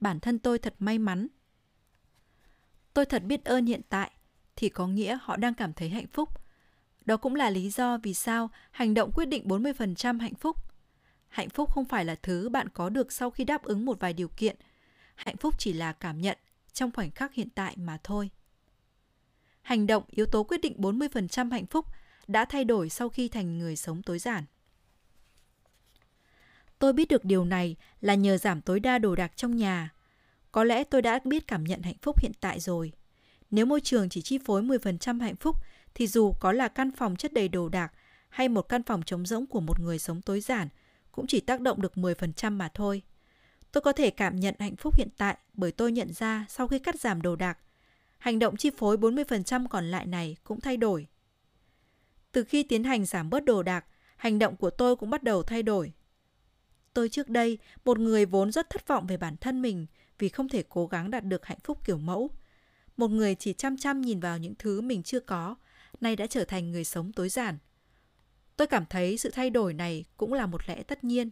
bản 0.00 0.20
thân 0.20 0.38
tôi 0.38 0.58
thật 0.58 0.74
may 0.78 0.98
mắn. 0.98 1.26
Tôi 2.94 3.04
thật 3.04 3.22
biết 3.22 3.44
ơn 3.44 3.66
hiện 3.66 3.80
tại 3.88 4.10
thì 4.56 4.68
có 4.68 4.86
nghĩa 4.86 5.18
họ 5.22 5.36
đang 5.36 5.54
cảm 5.54 5.72
thấy 5.72 5.88
hạnh 5.88 6.06
phúc. 6.12 6.28
Đó 7.04 7.16
cũng 7.16 7.34
là 7.34 7.50
lý 7.50 7.70
do 7.70 7.98
vì 8.02 8.14
sao 8.14 8.50
hành 8.70 8.94
động 8.94 9.12
quyết 9.14 9.26
định 9.26 9.48
40% 9.48 10.20
hạnh 10.20 10.34
phúc 10.34 10.56
hạnh 11.28 11.50
phúc 11.50 11.70
không 11.72 11.84
phải 11.84 12.04
là 12.04 12.14
thứ 12.14 12.48
bạn 12.48 12.68
có 12.68 12.88
được 12.88 13.12
sau 13.12 13.30
khi 13.30 13.44
đáp 13.44 13.62
ứng 13.62 13.84
một 13.84 14.00
vài 14.00 14.12
điều 14.12 14.28
kiện 14.28 14.56
hạnh 15.14 15.36
phúc 15.36 15.54
chỉ 15.58 15.72
là 15.72 15.92
cảm 15.92 16.20
nhận 16.20 16.38
trong 16.74 16.90
khoảnh 16.92 17.10
khắc 17.10 17.34
hiện 17.34 17.48
tại 17.54 17.74
mà 17.76 17.98
thôi 18.04 18.30
hành 19.64 19.86
động 19.86 20.02
yếu 20.10 20.26
tố 20.26 20.42
quyết 20.42 20.60
định 20.60 20.74
40% 20.78 21.50
hạnh 21.50 21.66
phúc 21.66 21.86
đã 22.26 22.44
thay 22.44 22.64
đổi 22.64 22.88
sau 22.90 23.08
khi 23.08 23.28
thành 23.28 23.58
người 23.58 23.76
sống 23.76 24.02
tối 24.02 24.18
giản. 24.18 24.44
Tôi 26.78 26.92
biết 26.92 27.08
được 27.08 27.24
điều 27.24 27.44
này 27.44 27.76
là 28.00 28.14
nhờ 28.14 28.38
giảm 28.38 28.60
tối 28.60 28.80
đa 28.80 28.98
đồ 28.98 29.14
đạc 29.14 29.36
trong 29.36 29.56
nhà. 29.56 29.90
Có 30.52 30.64
lẽ 30.64 30.84
tôi 30.84 31.02
đã 31.02 31.18
biết 31.24 31.46
cảm 31.46 31.64
nhận 31.64 31.82
hạnh 31.82 31.96
phúc 32.02 32.20
hiện 32.20 32.32
tại 32.40 32.60
rồi. 32.60 32.92
Nếu 33.50 33.66
môi 33.66 33.80
trường 33.80 34.08
chỉ 34.08 34.22
chi 34.22 34.38
phối 34.38 34.62
10% 34.62 35.20
hạnh 35.20 35.36
phúc, 35.36 35.56
thì 35.94 36.06
dù 36.06 36.32
có 36.40 36.52
là 36.52 36.68
căn 36.68 36.90
phòng 36.92 37.16
chất 37.16 37.32
đầy 37.32 37.48
đồ 37.48 37.68
đạc 37.68 37.92
hay 38.28 38.48
một 38.48 38.62
căn 38.62 38.82
phòng 38.82 39.02
trống 39.02 39.26
rỗng 39.26 39.46
của 39.46 39.60
một 39.60 39.80
người 39.80 39.98
sống 39.98 40.22
tối 40.22 40.40
giản, 40.40 40.68
cũng 41.12 41.26
chỉ 41.26 41.40
tác 41.40 41.60
động 41.60 41.82
được 41.82 41.92
10% 41.94 42.52
mà 42.52 42.68
thôi. 42.74 43.02
Tôi 43.74 43.80
có 43.80 43.92
thể 43.92 44.10
cảm 44.10 44.36
nhận 44.36 44.54
hạnh 44.58 44.76
phúc 44.76 44.94
hiện 44.96 45.08
tại 45.16 45.36
bởi 45.52 45.72
tôi 45.72 45.92
nhận 45.92 46.12
ra 46.12 46.46
sau 46.48 46.68
khi 46.68 46.78
cắt 46.78 47.00
giảm 47.00 47.22
đồ 47.22 47.36
đạc, 47.36 47.58
hành 48.18 48.38
động 48.38 48.56
chi 48.56 48.70
phối 48.76 48.96
40% 48.96 49.66
còn 49.70 49.84
lại 49.90 50.06
này 50.06 50.36
cũng 50.44 50.60
thay 50.60 50.76
đổi. 50.76 51.06
Từ 52.32 52.44
khi 52.44 52.62
tiến 52.62 52.84
hành 52.84 53.04
giảm 53.04 53.30
bớt 53.30 53.44
đồ 53.44 53.62
đạc, 53.62 53.84
hành 54.16 54.38
động 54.38 54.56
của 54.56 54.70
tôi 54.70 54.96
cũng 54.96 55.10
bắt 55.10 55.22
đầu 55.22 55.42
thay 55.42 55.62
đổi. 55.62 55.92
Tôi 56.92 57.08
trước 57.08 57.28
đây, 57.28 57.58
một 57.84 57.98
người 57.98 58.26
vốn 58.26 58.52
rất 58.52 58.70
thất 58.70 58.88
vọng 58.88 59.06
về 59.06 59.16
bản 59.16 59.36
thân 59.36 59.62
mình 59.62 59.86
vì 60.18 60.28
không 60.28 60.48
thể 60.48 60.64
cố 60.68 60.86
gắng 60.86 61.10
đạt 61.10 61.24
được 61.24 61.46
hạnh 61.46 61.60
phúc 61.64 61.78
kiểu 61.84 61.98
mẫu. 61.98 62.30
Một 62.96 63.08
người 63.08 63.34
chỉ 63.34 63.52
chăm 63.52 63.76
chăm 63.76 64.00
nhìn 64.00 64.20
vào 64.20 64.38
những 64.38 64.54
thứ 64.58 64.80
mình 64.80 65.02
chưa 65.02 65.20
có, 65.20 65.56
nay 66.00 66.16
đã 66.16 66.26
trở 66.26 66.44
thành 66.44 66.70
người 66.70 66.84
sống 66.84 67.12
tối 67.12 67.28
giản. 67.28 67.58
Tôi 68.56 68.66
cảm 68.66 68.84
thấy 68.90 69.18
sự 69.18 69.30
thay 69.30 69.50
đổi 69.50 69.74
này 69.74 70.04
cũng 70.16 70.32
là 70.32 70.46
một 70.46 70.68
lẽ 70.68 70.82
tất 70.82 71.04
nhiên. 71.04 71.30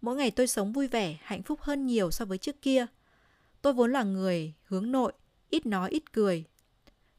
Mỗi 0.00 0.16
ngày 0.16 0.30
tôi 0.30 0.46
sống 0.46 0.72
vui 0.72 0.88
vẻ, 0.88 1.18
hạnh 1.22 1.42
phúc 1.42 1.60
hơn 1.62 1.86
nhiều 1.86 2.10
so 2.10 2.24
với 2.24 2.38
trước 2.38 2.62
kia. 2.62 2.86
Tôi 3.62 3.72
vốn 3.72 3.92
là 3.92 4.02
người 4.02 4.54
hướng 4.64 4.92
nội, 4.92 5.12
ít 5.50 5.66
nói 5.66 5.90
ít 5.90 6.12
cười. 6.12 6.44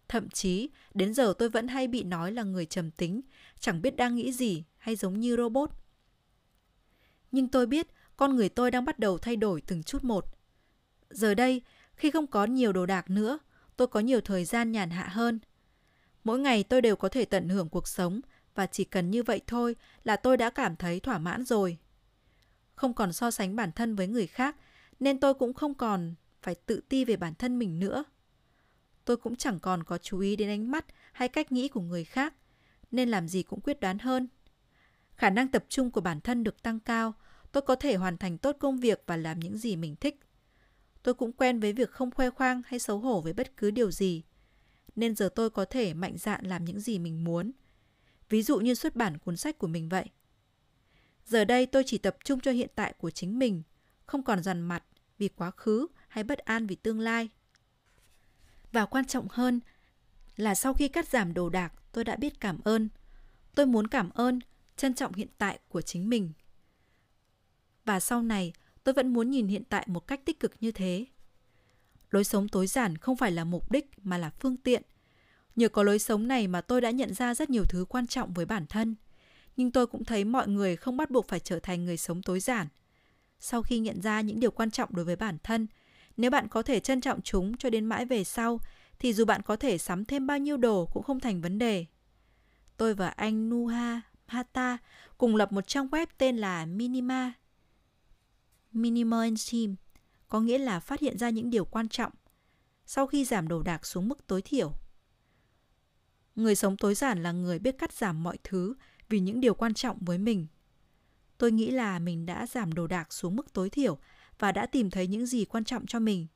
Thậm 0.08 0.30
chí, 0.30 0.70
đến 0.94 1.14
giờ 1.14 1.34
tôi 1.38 1.50
vẫn 1.50 1.68
hay 1.68 1.88
bị 1.88 2.04
nói 2.04 2.32
là 2.32 2.44
người 2.44 2.66
trầm 2.66 2.92
tính, 2.92 3.22
chẳng 3.60 3.82
biết 3.82 3.96
đang 3.96 4.16
nghĩ 4.16 4.32
gì 4.32 4.64
hay 4.78 4.96
giống 4.96 5.20
như 5.20 5.38
robot. 5.38 5.70
Nhưng 7.32 7.48
tôi 7.48 7.66
biết 7.68 7.88
con 8.18 8.36
người 8.36 8.50
tôi 8.50 8.72
đang 8.72 8.86
bắt 8.86 9.00
đầu 9.00 9.18
thay 9.18 9.36
đổi 9.36 9.62
từng 9.62 9.84
chút 9.84 10.04
một. 10.04 10.26
Giờ 11.10 11.34
đây, 11.34 11.62
khi 11.96 12.12
không 12.12 12.28
có 12.28 12.46
nhiều 12.46 12.74
đồ 12.74 12.86
đạc 12.86 13.10
nữa, 13.10 13.40
tôi 13.78 13.88
có 13.88 14.00
nhiều 14.00 14.22
thời 14.22 14.46
gian 14.46 14.72
nhàn 14.72 14.90
hạ 14.90 15.08
hơn. 15.12 15.40
Mỗi 16.24 16.40
ngày 16.40 16.64
tôi 16.64 16.82
đều 16.82 16.96
có 16.96 17.10
thể 17.10 17.26
tận 17.26 17.50
hưởng 17.50 17.70
cuộc 17.70 17.88
sống 17.88 18.22
và 18.56 18.68
chỉ 18.68 18.84
cần 18.84 19.12
như 19.12 19.24
vậy 19.24 19.42
thôi 19.48 19.76
là 20.04 20.16
tôi 20.16 20.38
đã 20.38 20.50
cảm 20.50 20.76
thấy 20.76 21.00
thỏa 21.00 21.18
mãn 21.18 21.46
rồi. 21.46 21.78
Không 22.80 22.94
còn 22.94 23.14
so 23.14 23.32
sánh 23.32 23.56
bản 23.56 23.72
thân 23.72 23.96
với 23.96 24.08
người 24.08 24.28
khác 24.28 24.56
nên 25.00 25.20
tôi 25.20 25.34
cũng 25.34 25.54
không 25.54 25.74
còn 25.74 26.14
phải 26.42 26.56
tự 26.56 26.82
ti 26.90 27.06
về 27.06 27.16
bản 27.16 27.36
thân 27.36 27.60
mình 27.60 27.80
nữa. 27.80 28.04
Tôi 29.06 29.18
cũng 29.18 29.36
chẳng 29.36 29.60
còn 29.60 29.84
có 29.84 29.98
chú 29.98 30.20
ý 30.20 30.36
đến 30.36 30.50
ánh 30.50 30.72
mắt 30.72 30.86
hay 31.12 31.28
cách 31.28 31.52
nghĩ 31.52 31.68
của 31.68 31.82
người 31.82 32.04
khác 32.04 32.34
nên 32.92 33.10
làm 33.10 33.28
gì 33.28 33.44
cũng 33.44 33.62
quyết 33.62 33.80
đoán 33.80 34.00
hơn. 34.00 34.28
Khả 35.16 35.30
năng 35.30 35.48
tập 35.48 35.66
trung 35.70 35.92
của 35.92 36.02
bản 36.02 36.22
thân 36.22 36.44
được 36.44 36.64
tăng 36.64 36.80
cao, 36.80 37.14
tôi 37.52 37.62
có 37.62 37.76
thể 37.76 37.96
hoàn 37.96 38.18
thành 38.18 38.38
tốt 38.38 38.56
công 38.60 38.80
việc 38.80 39.04
và 39.06 39.18
làm 39.18 39.40
những 39.40 39.58
gì 39.58 39.76
mình 39.76 39.96
thích. 39.96 40.20
Tôi 41.04 41.14
cũng 41.14 41.34
quen 41.34 41.60
với 41.60 41.74
việc 41.74 41.92
không 41.92 42.12
khoe 42.12 42.30
khoang 42.30 42.62
hay 42.66 42.80
xấu 42.80 43.00
hổ 43.00 43.22
với 43.22 43.34
bất 43.34 43.58
cứ 43.58 43.72
điều 43.72 43.92
gì. 43.92 44.24
Nên 44.96 45.16
giờ 45.16 45.30
tôi 45.36 45.50
có 45.50 45.66
thể 45.66 45.94
mạnh 45.94 46.18
dạn 46.18 46.46
làm 46.46 46.66
những 46.66 46.80
gì 46.80 47.00
mình 47.00 47.24
muốn. 47.24 47.52
Ví 48.30 48.44
dụ 48.44 48.60
như 48.60 48.74
xuất 48.74 48.96
bản 48.96 49.18
cuốn 49.18 49.38
sách 49.38 49.58
của 49.58 49.68
mình 49.68 49.90
vậy. 49.90 50.06
Giờ 51.26 51.46
đây 51.46 51.66
tôi 51.66 51.84
chỉ 51.86 51.98
tập 51.98 52.18
trung 52.24 52.40
cho 52.40 52.52
hiện 52.52 52.70
tại 52.76 52.94
của 52.98 53.10
chính 53.10 53.40
mình, 53.40 53.64
không 54.06 54.24
còn 54.24 54.44
dằn 54.44 54.62
mặt 54.62 54.84
vì 55.18 55.28
quá 55.28 55.52
khứ 55.52 55.88
hay 56.08 56.24
bất 56.24 56.40
an 56.40 56.68
vì 56.68 56.76
tương 56.76 57.00
lai. 57.00 57.30
Và 58.72 58.86
quan 58.86 59.06
trọng 59.06 59.28
hơn 59.30 59.60
là 60.36 60.56
sau 60.56 60.74
khi 60.74 60.88
cắt 60.88 61.08
giảm 61.08 61.34
đồ 61.34 61.50
đạc, 61.50 61.74
tôi 61.92 62.04
đã 62.04 62.16
biết 62.16 62.40
cảm 62.40 62.60
ơn. 62.64 62.90
Tôi 63.56 63.66
muốn 63.66 63.88
cảm 63.88 64.10
ơn, 64.10 64.40
trân 64.78 64.94
trọng 64.94 65.14
hiện 65.14 65.28
tại 65.38 65.60
của 65.70 65.82
chính 65.82 66.10
mình. 66.10 66.32
Và 67.86 68.00
sau 68.00 68.22
này, 68.22 68.54
tôi 68.84 68.94
vẫn 68.94 69.14
muốn 69.14 69.32
nhìn 69.32 69.48
hiện 69.48 69.64
tại 69.70 69.86
một 69.88 70.08
cách 70.08 70.26
tích 70.26 70.40
cực 70.40 70.54
như 70.60 70.72
thế. 70.72 71.06
Lối 72.10 72.24
sống 72.24 72.48
tối 72.48 72.68
giản 72.68 72.98
không 72.98 73.16
phải 73.16 73.32
là 73.32 73.44
mục 73.44 73.72
đích 73.72 73.86
mà 74.04 74.18
là 74.18 74.30
phương 74.30 74.58
tiện. 74.58 74.84
Nhờ 75.56 75.70
có 75.70 75.84
lối 75.84 76.00
sống 76.00 76.28
này 76.28 76.48
mà 76.48 76.62
tôi 76.62 76.82
đã 76.82 76.92
nhận 76.92 77.14
ra 77.14 77.36
rất 77.36 77.50
nhiều 77.50 77.64
thứ 77.70 77.86
quan 77.90 78.08
trọng 78.08 78.34
với 78.34 78.46
bản 78.46 78.66
thân. 78.70 78.96
Nhưng 79.60 79.72
tôi 79.72 79.88
cũng 79.88 80.04
thấy 80.04 80.26
mọi 80.26 80.48
người 80.48 80.76
không 80.76 80.98
bắt 80.98 81.12
buộc 81.12 81.28
phải 81.28 81.40
trở 81.40 81.60
thành 81.60 81.86
người 81.86 81.98
sống 81.98 82.22
tối 82.22 82.40
giản. 82.40 82.68
Sau 83.40 83.64
khi 83.64 83.80
nhận 83.80 84.02
ra 84.02 84.22
những 84.22 84.40
điều 84.40 84.52
quan 84.52 84.72
trọng 84.72 84.96
đối 84.96 85.06
với 85.06 85.16
bản 85.16 85.38
thân, 85.44 85.68
nếu 86.18 86.32
bạn 86.32 86.48
có 86.48 86.62
thể 86.62 86.80
trân 86.80 87.02
trọng 87.02 87.22
chúng 87.22 87.58
cho 87.58 87.70
đến 87.70 87.86
mãi 87.86 88.06
về 88.06 88.24
sau, 88.24 88.60
thì 89.00 89.14
dù 89.14 89.26
bạn 89.26 89.42
có 89.42 89.56
thể 89.56 89.78
sắm 89.78 90.06
thêm 90.06 90.28
bao 90.28 90.38
nhiêu 90.38 90.58
đồ 90.58 90.86
cũng 90.86 91.04
không 91.04 91.20
thành 91.20 91.42
vấn 91.42 91.60
đề. 91.60 91.86
Tôi 92.78 92.94
và 92.94 93.08
anh 93.08 93.50
Nuha 93.50 94.02
Hata 94.28 94.78
cùng 95.18 95.36
lập 95.36 95.52
một 95.52 95.68
trang 95.68 95.88
web 95.88 96.08
tên 96.18 96.38
là 96.38 96.66
Minima 96.66 97.34
Minimal 98.72 99.34
Team 99.52 99.76
có 100.28 100.40
nghĩa 100.40 100.58
là 100.58 100.80
phát 100.80 101.00
hiện 101.00 101.18
ra 101.18 101.30
những 101.30 101.50
điều 101.50 101.66
quan 101.66 101.90
trọng 101.90 102.12
sau 102.86 103.08
khi 103.08 103.26
giảm 103.26 103.48
đồ 103.48 103.62
đạc 103.62 103.86
xuống 103.86 104.10
mức 104.10 104.28
tối 104.28 104.42
thiểu. 104.42 104.74
Người 106.36 106.56
sống 106.56 106.78
tối 106.78 106.96
giản 106.96 107.24
là 107.24 107.32
người 107.32 107.60
biết 107.60 107.78
cắt 107.78 107.94
giảm 107.94 108.24
mọi 108.24 108.38
thứ 108.44 108.76
vì 109.10 109.20
những 109.20 109.42
điều 109.42 109.54
quan 109.54 109.74
trọng 109.74 109.98
với 110.02 110.18
mình. 110.18 110.48
Tôi 111.38 111.52
nghĩ 111.52 111.72
là 111.72 112.00
mình 112.00 112.26
đã 112.26 112.48
giảm 112.48 112.74
đồ 112.74 112.88
đạc 112.88 113.14
xuống 113.14 113.36
mức 113.36 113.54
tối 113.54 113.70
thiểu 113.70 113.98
và 114.40 114.52
đã 114.52 114.66
tìm 114.66 114.90
thấy 114.90 115.08
những 115.08 115.26
gì 115.26 115.46
quan 115.46 115.64
trọng 115.64 115.86
cho 115.86 116.00
mình. 116.00 116.28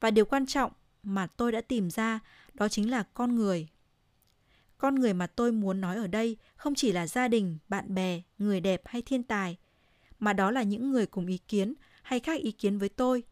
Và 0.00 0.10
điều 0.10 0.24
quan 0.24 0.46
trọng 0.46 0.72
mà 1.02 1.26
tôi 1.26 1.52
đã 1.52 1.60
tìm 1.60 1.90
ra 1.90 2.20
đó 2.54 2.68
chính 2.68 2.90
là 2.90 3.02
con 3.02 3.34
người. 3.34 3.68
Con 4.78 4.94
người 4.94 5.14
mà 5.14 5.26
tôi 5.26 5.52
muốn 5.52 5.80
nói 5.80 5.96
ở 5.96 6.06
đây 6.06 6.36
không 6.56 6.74
chỉ 6.74 6.92
là 6.92 7.06
gia 7.06 7.28
đình, 7.28 7.58
bạn 7.68 7.94
bè, 7.94 8.22
người 8.38 8.60
đẹp 8.60 8.82
hay 8.84 9.02
thiên 9.02 9.22
tài– 9.22 9.56
mà 10.18 10.32
đó 10.32 10.50
là 10.50 10.62
những 10.62 10.90
người 10.90 11.06
cùng 11.06 11.26
ý 11.26 11.38
kiến 11.38 11.74
hay 12.02 12.20
khác 12.20 12.40
ý 12.40 12.52
kiến 12.52 12.78
với 12.78 12.88
tôi. 12.88 13.22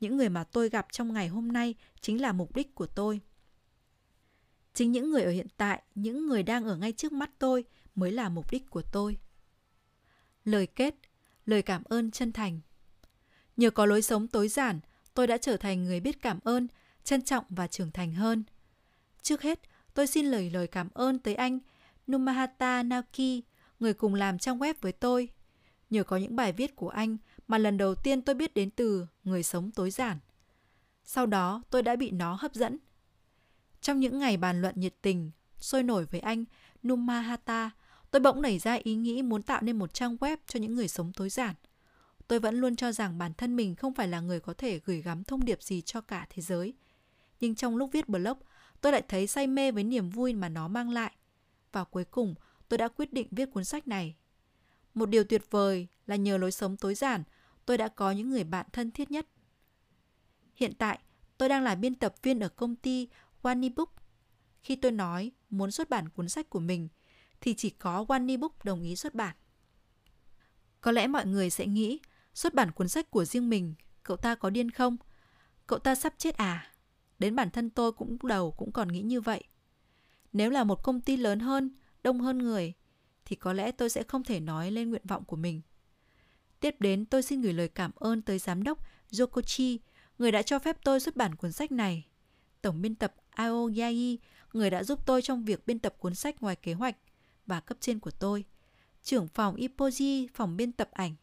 Những 0.00 0.16
người 0.16 0.28
mà 0.28 0.44
tôi 0.44 0.68
gặp 0.68 0.86
trong 0.92 1.12
ngày 1.12 1.28
hôm 1.28 1.52
nay 1.52 1.74
chính 2.00 2.20
là 2.20 2.32
mục 2.32 2.56
đích 2.56 2.74
của 2.74 2.86
tôi. 2.86 3.20
Chính 4.74 4.92
những 4.92 5.10
người 5.10 5.22
ở 5.22 5.30
hiện 5.30 5.46
tại, 5.56 5.82
những 5.94 6.26
người 6.26 6.42
đang 6.42 6.64
ở 6.64 6.76
ngay 6.76 6.92
trước 6.92 7.12
mắt 7.12 7.30
tôi 7.38 7.64
mới 7.94 8.12
là 8.12 8.28
mục 8.28 8.50
đích 8.50 8.70
của 8.70 8.82
tôi. 8.82 9.18
Lời 10.44 10.66
kết, 10.66 10.94
lời 11.46 11.62
cảm 11.62 11.84
ơn 11.84 12.10
chân 12.10 12.32
thành. 12.32 12.60
Nhờ 13.56 13.70
có 13.70 13.86
lối 13.86 14.02
sống 14.02 14.28
tối 14.28 14.48
giản, 14.48 14.80
tôi 15.14 15.26
đã 15.26 15.38
trở 15.38 15.56
thành 15.56 15.84
người 15.84 16.00
biết 16.00 16.22
cảm 16.22 16.38
ơn, 16.44 16.68
trân 17.04 17.22
trọng 17.22 17.44
và 17.48 17.66
trưởng 17.66 17.90
thành 17.90 18.14
hơn. 18.14 18.44
Trước 19.22 19.42
hết, 19.42 19.60
tôi 19.94 20.06
xin 20.06 20.26
lời 20.26 20.50
lời 20.50 20.66
cảm 20.66 20.88
ơn 20.94 21.18
tới 21.18 21.34
anh 21.34 21.58
Numahata 22.06 22.82
Naoki, 22.82 23.42
người 23.80 23.94
cùng 23.94 24.14
làm 24.14 24.38
trang 24.38 24.58
web 24.58 24.74
với 24.80 24.92
tôi 24.92 25.28
nhờ 25.92 26.04
có 26.04 26.16
những 26.16 26.36
bài 26.36 26.52
viết 26.52 26.76
của 26.76 26.88
anh 26.88 27.16
mà 27.48 27.58
lần 27.58 27.76
đầu 27.76 27.94
tiên 27.94 28.22
tôi 28.22 28.34
biết 28.34 28.54
đến 28.54 28.70
từ 28.70 29.06
người 29.24 29.42
sống 29.42 29.70
tối 29.70 29.90
giản. 29.90 30.18
Sau 31.04 31.26
đó 31.26 31.62
tôi 31.70 31.82
đã 31.82 31.96
bị 31.96 32.10
nó 32.10 32.34
hấp 32.40 32.54
dẫn. 32.54 32.78
Trong 33.80 34.00
những 34.00 34.18
ngày 34.18 34.36
bàn 34.36 34.62
luận 34.62 34.74
nhiệt 34.76 34.94
tình, 35.02 35.30
sôi 35.58 35.82
nổi 35.82 36.04
với 36.04 36.20
anh 36.20 36.44
Numahata, 36.82 37.70
tôi 38.12 38.20
bỗng 38.20 38.42
nảy 38.42 38.58
ra 38.58 38.78
ý 38.82 38.94
nghĩ 38.94 39.22
muốn 39.22 39.42
tạo 39.42 39.62
nên 39.62 39.78
một 39.78 39.94
trang 39.94 40.16
web 40.16 40.36
cho 40.46 40.60
những 40.60 40.74
người 40.74 40.88
sống 40.88 41.12
tối 41.12 41.30
giản. 41.30 41.54
Tôi 42.28 42.40
vẫn 42.40 42.54
luôn 42.54 42.76
cho 42.76 42.92
rằng 42.92 43.18
bản 43.18 43.34
thân 43.34 43.56
mình 43.56 43.74
không 43.74 43.94
phải 43.94 44.08
là 44.08 44.20
người 44.20 44.40
có 44.40 44.54
thể 44.54 44.80
gửi 44.84 45.02
gắm 45.02 45.24
thông 45.24 45.44
điệp 45.44 45.62
gì 45.62 45.80
cho 45.80 46.00
cả 46.00 46.26
thế 46.30 46.42
giới. 46.42 46.74
Nhưng 47.40 47.54
trong 47.54 47.76
lúc 47.76 47.90
viết 47.92 48.08
blog, 48.08 48.38
tôi 48.80 48.92
lại 48.92 49.02
thấy 49.08 49.26
say 49.26 49.46
mê 49.46 49.70
với 49.70 49.84
niềm 49.84 50.10
vui 50.10 50.34
mà 50.34 50.48
nó 50.48 50.68
mang 50.68 50.90
lại. 50.90 51.12
Và 51.72 51.84
cuối 51.84 52.04
cùng, 52.04 52.34
tôi 52.68 52.78
đã 52.78 52.88
quyết 52.88 53.12
định 53.12 53.28
viết 53.30 53.50
cuốn 53.52 53.64
sách 53.64 53.88
này 53.88 54.14
một 54.94 55.06
điều 55.06 55.24
tuyệt 55.24 55.50
vời 55.50 55.86
là 56.06 56.16
nhờ 56.16 56.36
lối 56.36 56.52
sống 56.52 56.76
tối 56.76 56.94
giản, 56.94 57.22
tôi 57.66 57.78
đã 57.78 57.88
có 57.88 58.10
những 58.10 58.30
người 58.30 58.44
bạn 58.44 58.66
thân 58.72 58.90
thiết 58.90 59.10
nhất. 59.10 59.26
Hiện 60.54 60.72
tại, 60.78 60.98
tôi 61.38 61.48
đang 61.48 61.62
là 61.62 61.74
biên 61.74 61.94
tập 61.94 62.14
viên 62.22 62.40
ở 62.40 62.48
công 62.48 62.76
ty 62.76 63.08
WaniBook. 63.42 63.86
Khi 64.62 64.76
tôi 64.76 64.92
nói 64.92 65.32
muốn 65.50 65.70
xuất 65.70 65.90
bản 65.90 66.08
cuốn 66.08 66.28
sách 66.28 66.50
của 66.50 66.60
mình, 66.60 66.88
thì 67.42 67.54
chỉ 67.54 67.70
có 67.70 68.04
One 68.08 68.36
Book 68.36 68.64
đồng 68.64 68.82
ý 68.82 68.96
xuất 68.96 69.14
bản. 69.14 69.36
Có 70.80 70.92
lẽ 70.92 71.06
mọi 71.06 71.26
người 71.26 71.50
sẽ 71.50 71.66
nghĩ, 71.66 72.00
xuất 72.34 72.54
bản 72.54 72.70
cuốn 72.70 72.88
sách 72.88 73.10
của 73.10 73.24
riêng 73.24 73.50
mình, 73.50 73.74
cậu 74.02 74.16
ta 74.16 74.34
có 74.34 74.50
điên 74.50 74.70
không? 74.70 74.96
Cậu 75.66 75.78
ta 75.78 75.94
sắp 75.94 76.14
chết 76.18 76.36
à? 76.36 76.72
Đến 77.18 77.36
bản 77.36 77.50
thân 77.50 77.70
tôi 77.70 77.92
cũng 77.92 78.18
đầu 78.22 78.50
cũng 78.50 78.72
còn 78.72 78.88
nghĩ 78.88 79.02
như 79.02 79.20
vậy. 79.20 79.44
Nếu 80.32 80.50
là 80.50 80.64
một 80.64 80.82
công 80.82 81.00
ty 81.00 81.16
lớn 81.16 81.40
hơn, 81.40 81.70
đông 82.02 82.20
hơn 82.20 82.38
người, 82.38 82.72
thì 83.24 83.36
có 83.36 83.52
lẽ 83.52 83.72
tôi 83.72 83.90
sẽ 83.90 84.02
không 84.02 84.24
thể 84.24 84.40
nói 84.40 84.70
lên 84.70 84.90
nguyện 84.90 85.02
vọng 85.04 85.24
của 85.24 85.36
mình. 85.36 85.60
Tiếp 86.60 86.76
đến 86.78 87.06
tôi 87.06 87.22
xin 87.22 87.40
gửi 87.40 87.52
lời 87.52 87.68
cảm 87.68 87.90
ơn 87.94 88.22
tới 88.22 88.38
giám 88.38 88.62
đốc 88.62 88.78
Yokochi, 89.18 89.80
người 90.18 90.32
đã 90.32 90.42
cho 90.42 90.58
phép 90.58 90.76
tôi 90.84 91.00
xuất 91.00 91.16
bản 91.16 91.34
cuốn 91.34 91.52
sách 91.52 91.72
này. 91.72 92.06
Tổng 92.62 92.82
biên 92.82 92.94
tập 92.94 93.14
Aoyai, 93.30 94.18
người 94.52 94.70
đã 94.70 94.84
giúp 94.84 95.06
tôi 95.06 95.22
trong 95.22 95.44
việc 95.44 95.66
biên 95.66 95.78
tập 95.78 95.94
cuốn 95.98 96.14
sách 96.14 96.42
ngoài 96.42 96.56
kế 96.56 96.72
hoạch 96.72 96.96
và 97.46 97.60
cấp 97.60 97.78
trên 97.80 97.98
của 97.98 98.10
tôi. 98.10 98.44
Trưởng 99.02 99.28
phòng 99.28 99.56
Ipoji, 99.56 100.26
phòng 100.34 100.56
biên 100.56 100.72
tập 100.72 100.88
ảnh. 100.92 101.14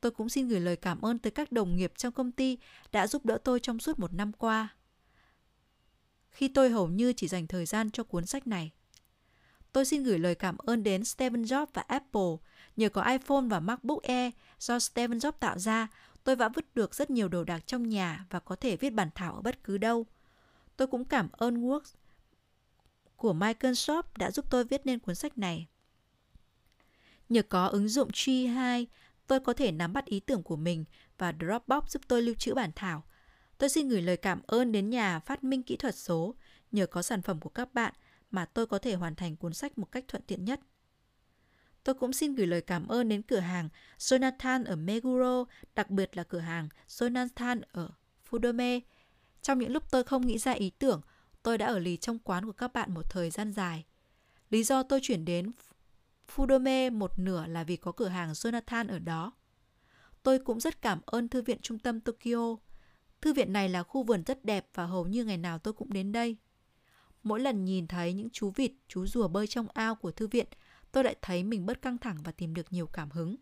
Tôi 0.00 0.12
cũng 0.12 0.28
xin 0.28 0.48
gửi 0.48 0.60
lời 0.60 0.76
cảm 0.76 1.00
ơn 1.00 1.18
tới 1.18 1.30
các 1.30 1.52
đồng 1.52 1.76
nghiệp 1.76 1.92
trong 1.96 2.12
công 2.12 2.32
ty 2.32 2.58
đã 2.92 3.06
giúp 3.06 3.26
đỡ 3.26 3.38
tôi 3.44 3.60
trong 3.60 3.78
suốt 3.78 3.98
một 3.98 4.12
năm 4.12 4.32
qua. 4.32 4.68
Khi 6.30 6.48
tôi 6.48 6.70
hầu 6.70 6.88
như 6.88 7.12
chỉ 7.12 7.28
dành 7.28 7.46
thời 7.46 7.66
gian 7.66 7.90
cho 7.90 8.04
cuốn 8.04 8.26
sách 8.26 8.46
này. 8.46 8.72
tôi 9.72 9.84
xin 9.84 10.02
gửi 10.02 10.18
lời 10.18 10.34
cảm 10.34 10.58
ơn 10.58 10.82
đến 10.82 11.04
steven 11.04 11.42
Jobs 11.42 11.66
và 11.74 11.82
Apple. 11.82 12.36
Nhờ 12.76 12.88
có 12.88 13.02
iPhone 13.02 13.42
và 13.50 13.60
MacBook 13.60 14.02
Air 14.02 14.34
do 14.58 14.78
steven 14.78 15.18
Jobs 15.18 15.32
tạo 15.32 15.58
ra, 15.58 15.88
tôi 16.24 16.36
đã 16.36 16.48
vứt 16.48 16.74
được 16.74 16.94
rất 16.94 17.10
nhiều 17.10 17.28
đồ 17.28 17.44
đạc 17.44 17.66
trong 17.66 17.88
nhà 17.88 18.26
và 18.30 18.40
có 18.40 18.56
thể 18.56 18.76
viết 18.76 18.90
bản 18.90 19.08
thảo 19.14 19.34
ở 19.34 19.40
bất 19.40 19.64
cứ 19.64 19.78
đâu. 19.78 20.06
Tôi 20.76 20.88
cũng 20.88 21.04
cảm 21.04 21.28
ơn 21.32 21.62
Works 21.62 21.94
của 23.18 23.32
Microsoft 23.32 24.02
đã 24.18 24.30
giúp 24.30 24.44
tôi 24.50 24.64
viết 24.64 24.86
nên 24.86 24.98
cuốn 24.98 25.14
sách 25.14 25.38
này. 25.38 25.68
Nhờ 27.28 27.42
có 27.42 27.66
ứng 27.66 27.88
dụng 27.88 28.08
G2, 28.10 28.86
tôi 29.26 29.40
có 29.40 29.52
thể 29.52 29.72
nắm 29.72 29.92
bắt 29.92 30.04
ý 30.04 30.20
tưởng 30.20 30.42
của 30.42 30.56
mình 30.56 30.84
và 31.18 31.32
Dropbox 31.40 31.90
giúp 31.90 32.02
tôi 32.08 32.22
lưu 32.22 32.34
trữ 32.34 32.54
bản 32.54 32.70
thảo. 32.76 33.04
Tôi 33.58 33.68
xin 33.68 33.88
gửi 33.88 34.02
lời 34.02 34.16
cảm 34.16 34.40
ơn 34.46 34.72
đến 34.72 34.90
nhà 34.90 35.20
phát 35.20 35.44
minh 35.44 35.62
kỹ 35.62 35.76
thuật 35.76 35.94
số. 35.94 36.34
Nhờ 36.72 36.86
có 36.86 37.02
sản 37.02 37.22
phẩm 37.22 37.40
của 37.40 37.50
các 37.50 37.74
bạn 37.74 37.94
mà 38.30 38.44
tôi 38.44 38.66
có 38.66 38.78
thể 38.78 38.94
hoàn 38.94 39.14
thành 39.14 39.36
cuốn 39.36 39.54
sách 39.54 39.78
một 39.78 39.92
cách 39.92 40.04
thuận 40.08 40.22
tiện 40.26 40.44
nhất. 40.44 40.60
Tôi 41.84 41.94
cũng 41.94 42.12
xin 42.12 42.34
gửi 42.34 42.46
lời 42.46 42.60
cảm 42.60 42.88
ơn 42.88 43.08
đến 43.08 43.22
cửa 43.22 43.40
hàng 43.40 43.68
Jonathan 43.98 44.64
ở 44.64 44.76
Meguro, 44.76 45.44
đặc 45.74 45.90
biệt 45.90 46.16
là 46.16 46.22
cửa 46.22 46.38
hàng 46.38 46.68
Jonathan 46.88 47.60
ở 47.72 47.90
Fudome. 48.30 48.80
Trong 49.42 49.58
những 49.58 49.72
lúc 49.72 49.90
tôi 49.90 50.04
không 50.04 50.26
nghĩ 50.26 50.38
ra 50.38 50.52
ý 50.52 50.70
tưởng, 50.70 51.00
tôi 51.48 51.58
đã 51.58 51.66
ở 51.66 51.78
lì 51.78 51.96
trong 51.96 52.18
quán 52.18 52.46
của 52.46 52.52
các 52.52 52.72
bạn 52.72 52.94
một 52.94 53.10
thời 53.10 53.30
gian 53.30 53.52
dài. 53.52 53.84
Lý 54.50 54.62
do 54.62 54.82
tôi 54.82 55.00
chuyển 55.02 55.24
đến 55.24 55.52
Fudome 56.34 56.92
một 56.92 57.18
nửa 57.18 57.46
là 57.46 57.64
vì 57.64 57.76
có 57.76 57.92
cửa 57.92 58.08
hàng 58.08 58.32
Jonathan 58.32 58.88
ở 58.88 58.98
đó. 58.98 59.32
Tôi 60.22 60.38
cũng 60.38 60.60
rất 60.60 60.82
cảm 60.82 61.00
ơn 61.06 61.28
Thư 61.28 61.42
viện 61.42 61.58
Trung 61.62 61.78
tâm 61.78 62.00
Tokyo. 62.00 62.56
Thư 63.20 63.32
viện 63.32 63.52
này 63.52 63.68
là 63.68 63.82
khu 63.82 64.02
vườn 64.02 64.22
rất 64.26 64.44
đẹp 64.44 64.66
và 64.74 64.86
hầu 64.86 65.06
như 65.06 65.24
ngày 65.24 65.36
nào 65.36 65.58
tôi 65.58 65.74
cũng 65.74 65.92
đến 65.92 66.12
đây. 66.12 66.36
Mỗi 67.22 67.40
lần 67.40 67.64
nhìn 67.64 67.86
thấy 67.86 68.12
những 68.12 68.30
chú 68.30 68.50
vịt, 68.50 68.72
chú 68.88 69.06
rùa 69.06 69.28
bơi 69.28 69.46
trong 69.46 69.66
ao 69.74 69.94
của 69.94 70.10
thư 70.10 70.26
viện, 70.26 70.46
tôi 70.92 71.04
lại 71.04 71.16
thấy 71.22 71.44
mình 71.44 71.66
bớt 71.66 71.82
căng 71.82 71.98
thẳng 71.98 72.18
và 72.24 72.32
tìm 72.32 72.54
được 72.54 72.72
nhiều 72.72 72.86
cảm 72.86 73.10
hứng. 73.10 73.36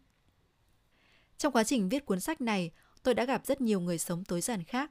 Trong 1.38 1.52
quá 1.52 1.64
trình 1.64 1.88
viết 1.88 2.06
cuốn 2.06 2.20
sách 2.20 2.40
này, 2.40 2.70
tôi 3.02 3.14
đã 3.14 3.24
gặp 3.24 3.46
rất 3.46 3.60
nhiều 3.60 3.80
người 3.80 3.98
sống 3.98 4.24
tối 4.24 4.40
giản 4.40 4.64
khác. 4.64 4.90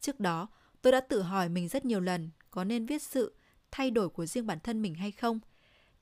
Trước 0.00 0.20
đó, 0.20 0.48
tôi 0.82 0.92
đã 0.92 1.00
tự 1.00 1.22
hỏi 1.22 1.48
mình 1.48 1.68
rất 1.68 1.84
nhiều 1.84 2.00
lần 2.00 2.30
có 2.56 2.64
nên 2.64 2.86
viết 2.86 3.02
sự 3.02 3.34
thay 3.70 3.90
đổi 3.90 4.08
của 4.08 4.26
riêng 4.26 4.46
bản 4.46 4.60
thân 4.60 4.82
mình 4.82 4.94
hay 4.94 5.12
không. 5.12 5.40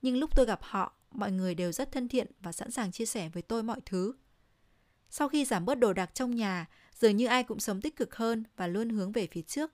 Nhưng 0.01 0.17
lúc 0.17 0.35
tôi 0.35 0.45
gặp 0.45 0.59
họ, 0.63 0.93
mọi 1.11 1.31
người 1.31 1.55
đều 1.55 1.71
rất 1.71 1.91
thân 1.91 2.07
thiện 2.07 2.27
và 2.39 2.51
sẵn 2.51 2.71
sàng 2.71 2.91
chia 2.91 3.05
sẻ 3.05 3.29
với 3.29 3.41
tôi 3.43 3.63
mọi 3.63 3.81
thứ. 3.85 4.13
Sau 5.09 5.29
khi 5.29 5.45
giảm 5.45 5.65
bớt 5.65 5.75
đồ 5.75 5.93
đạc 5.93 6.15
trong 6.15 6.35
nhà, 6.35 6.69
dường 6.93 7.17
như 7.17 7.25
ai 7.25 7.43
cũng 7.43 7.59
sống 7.59 7.81
tích 7.81 7.95
cực 7.95 8.15
hơn 8.15 8.43
và 8.55 8.67
luôn 8.67 8.89
hướng 8.89 9.11
về 9.11 9.27
phía 9.31 9.41
trước. 9.41 9.71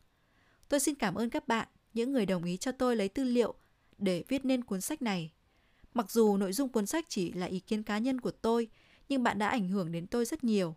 Tôi 0.70 0.80
xin 0.80 0.96
cảm 0.96 1.16
ơn 1.16 1.30
các 1.30 1.48
bạn, 1.48 1.68
những 1.94 2.12
người 2.12 2.26
đồng 2.26 2.44
ý 2.44 2.58
cho 2.58 2.72
tôi 2.72 2.96
lấy 2.96 3.10
tư 3.10 3.24
liệu 3.24 3.54
để 3.98 4.24
viết 4.28 4.46
nên 4.46 4.64
cuốn 4.64 4.82
sách 4.82 5.02
này. 5.02 5.34
Mặc 5.94 6.12
dù 6.12 6.38
nội 6.38 6.54
dung 6.54 6.70
cuốn 6.70 6.86
sách 6.86 7.06
chỉ 7.10 7.32
là 7.32 7.46
ý 7.46 7.60
kiến 7.60 7.84
cá 7.84 7.98
nhân 7.98 8.22
của 8.22 8.32
tôi, 8.32 8.68
nhưng 9.10 9.24
bạn 9.24 9.40
đã 9.40 9.50
ảnh 9.50 9.68
hưởng 9.68 9.92
đến 9.92 10.08
tôi 10.08 10.26
rất 10.26 10.44
nhiều. 10.44 10.76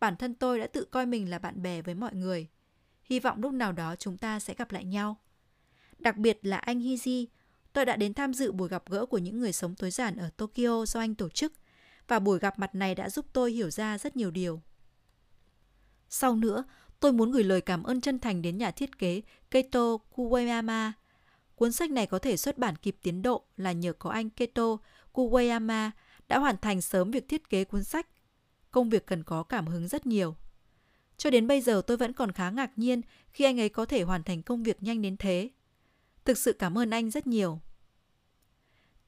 Bản 0.00 0.16
thân 0.16 0.34
tôi 0.34 0.58
đã 0.58 0.66
tự 0.66 0.84
coi 0.84 1.06
mình 1.06 1.30
là 1.30 1.38
bạn 1.38 1.62
bè 1.62 1.82
với 1.82 1.94
mọi 1.94 2.14
người. 2.14 2.48
Hy 3.02 3.20
vọng 3.20 3.40
lúc 3.40 3.52
nào 3.52 3.72
đó 3.72 3.96
chúng 3.96 4.16
ta 4.16 4.40
sẽ 4.40 4.54
gặp 4.54 4.72
lại 4.72 4.84
nhau. 4.84 5.16
Đặc 6.00 6.16
biệt 6.16 6.38
là 6.42 6.56
anh 6.56 6.80
Hiji, 6.80 7.26
tôi 7.72 7.84
đã 7.84 7.96
đến 7.96 8.14
tham 8.14 8.34
dự 8.34 8.52
buổi 8.52 8.68
gặp 8.68 8.90
gỡ 8.90 9.06
của 9.06 9.18
những 9.18 9.40
người 9.40 9.52
sống 9.52 9.74
tối 9.74 9.90
giản 9.90 10.16
ở 10.16 10.30
Tokyo 10.36 10.84
do 10.86 11.00
anh 11.00 11.14
tổ 11.14 11.28
chức 11.28 11.52
và 12.08 12.18
buổi 12.18 12.38
gặp 12.38 12.58
mặt 12.58 12.74
này 12.74 12.94
đã 12.94 13.10
giúp 13.10 13.26
tôi 13.32 13.52
hiểu 13.52 13.70
ra 13.70 13.98
rất 13.98 14.16
nhiều 14.16 14.30
điều. 14.30 14.60
Sau 16.08 16.36
nữa, 16.36 16.64
tôi 17.00 17.12
muốn 17.12 17.30
gửi 17.30 17.44
lời 17.44 17.60
cảm 17.60 17.82
ơn 17.82 18.00
chân 18.00 18.18
thành 18.18 18.42
đến 18.42 18.58
nhà 18.58 18.70
thiết 18.70 18.98
kế 18.98 19.22
Keito 19.50 19.96
Kuwayama. 20.14 20.92
Cuốn 21.54 21.72
sách 21.72 21.90
này 21.90 22.06
có 22.06 22.18
thể 22.18 22.36
xuất 22.36 22.58
bản 22.58 22.76
kịp 22.76 22.96
tiến 23.02 23.22
độ 23.22 23.44
là 23.56 23.72
nhờ 23.72 23.92
có 23.92 24.10
anh 24.10 24.30
Keito 24.30 24.76
Kuwayama 25.12 25.90
đã 26.28 26.38
hoàn 26.38 26.56
thành 26.56 26.80
sớm 26.80 27.10
việc 27.10 27.28
thiết 27.28 27.50
kế 27.50 27.64
cuốn 27.64 27.84
sách. 27.84 28.06
Công 28.70 28.90
việc 28.90 29.06
cần 29.06 29.24
có 29.24 29.42
cảm 29.42 29.66
hứng 29.66 29.88
rất 29.88 30.06
nhiều. 30.06 30.36
Cho 31.16 31.30
đến 31.30 31.46
bây 31.46 31.60
giờ 31.60 31.82
tôi 31.86 31.96
vẫn 31.96 32.12
còn 32.12 32.32
khá 32.32 32.50
ngạc 32.50 32.78
nhiên 32.78 33.00
khi 33.32 33.44
anh 33.44 33.60
ấy 33.60 33.68
có 33.68 33.84
thể 33.84 34.02
hoàn 34.02 34.22
thành 34.22 34.42
công 34.42 34.62
việc 34.62 34.82
nhanh 34.82 35.02
đến 35.02 35.16
thế. 35.16 35.50
Thực 36.24 36.38
sự 36.38 36.52
cảm 36.52 36.78
ơn 36.78 36.90
anh 36.90 37.10
rất 37.10 37.26
nhiều. 37.26 37.60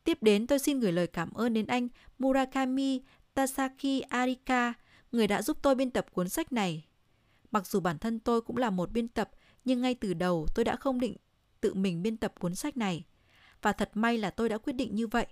Tiếp 0.05 0.18
đến 0.20 0.46
tôi 0.46 0.59
xin 0.59 0.81
gửi 0.81 0.92
lời 0.92 1.07
cảm 1.07 1.33
ơn 1.33 1.55
đến 1.55 1.66
anh 1.66 1.88
Murakami 2.18 3.01
Tasaki 3.35 4.03
Arika, 4.09 4.72
người 5.12 5.27
đã 5.27 5.42
giúp 5.42 5.59
tôi 5.62 5.75
biên 5.75 5.90
tập 5.90 6.07
cuốn 6.12 6.29
sách 6.29 6.53
này. 6.53 6.87
Mặc 7.51 7.66
dù 7.66 7.81
bản 7.81 7.98
thân 7.98 8.18
tôi 8.18 8.40
cũng 8.40 8.57
là 8.57 8.70
một 8.70 8.92
biên 8.92 9.09
tập, 9.09 9.31
nhưng 9.64 9.81
ngay 9.81 9.94
từ 9.94 10.14
đầu 10.14 10.46
tôi 10.55 10.64
đã 10.64 10.77
không 10.77 11.01
định 11.01 11.16
tự 11.61 11.75
mình 11.75 12.03
biên 12.03 12.16
tập 12.16 12.35
cuốn 12.40 12.55
sách 12.55 12.77
này. 12.77 13.05
Và 13.62 13.72
thật 13.72 13.90
may 13.94 14.18
là 14.18 14.31
tôi 14.31 14.48
đã 14.48 14.59
quyết 14.59 14.72
định 14.72 14.94
như 14.94 15.07
vậy. 15.07 15.27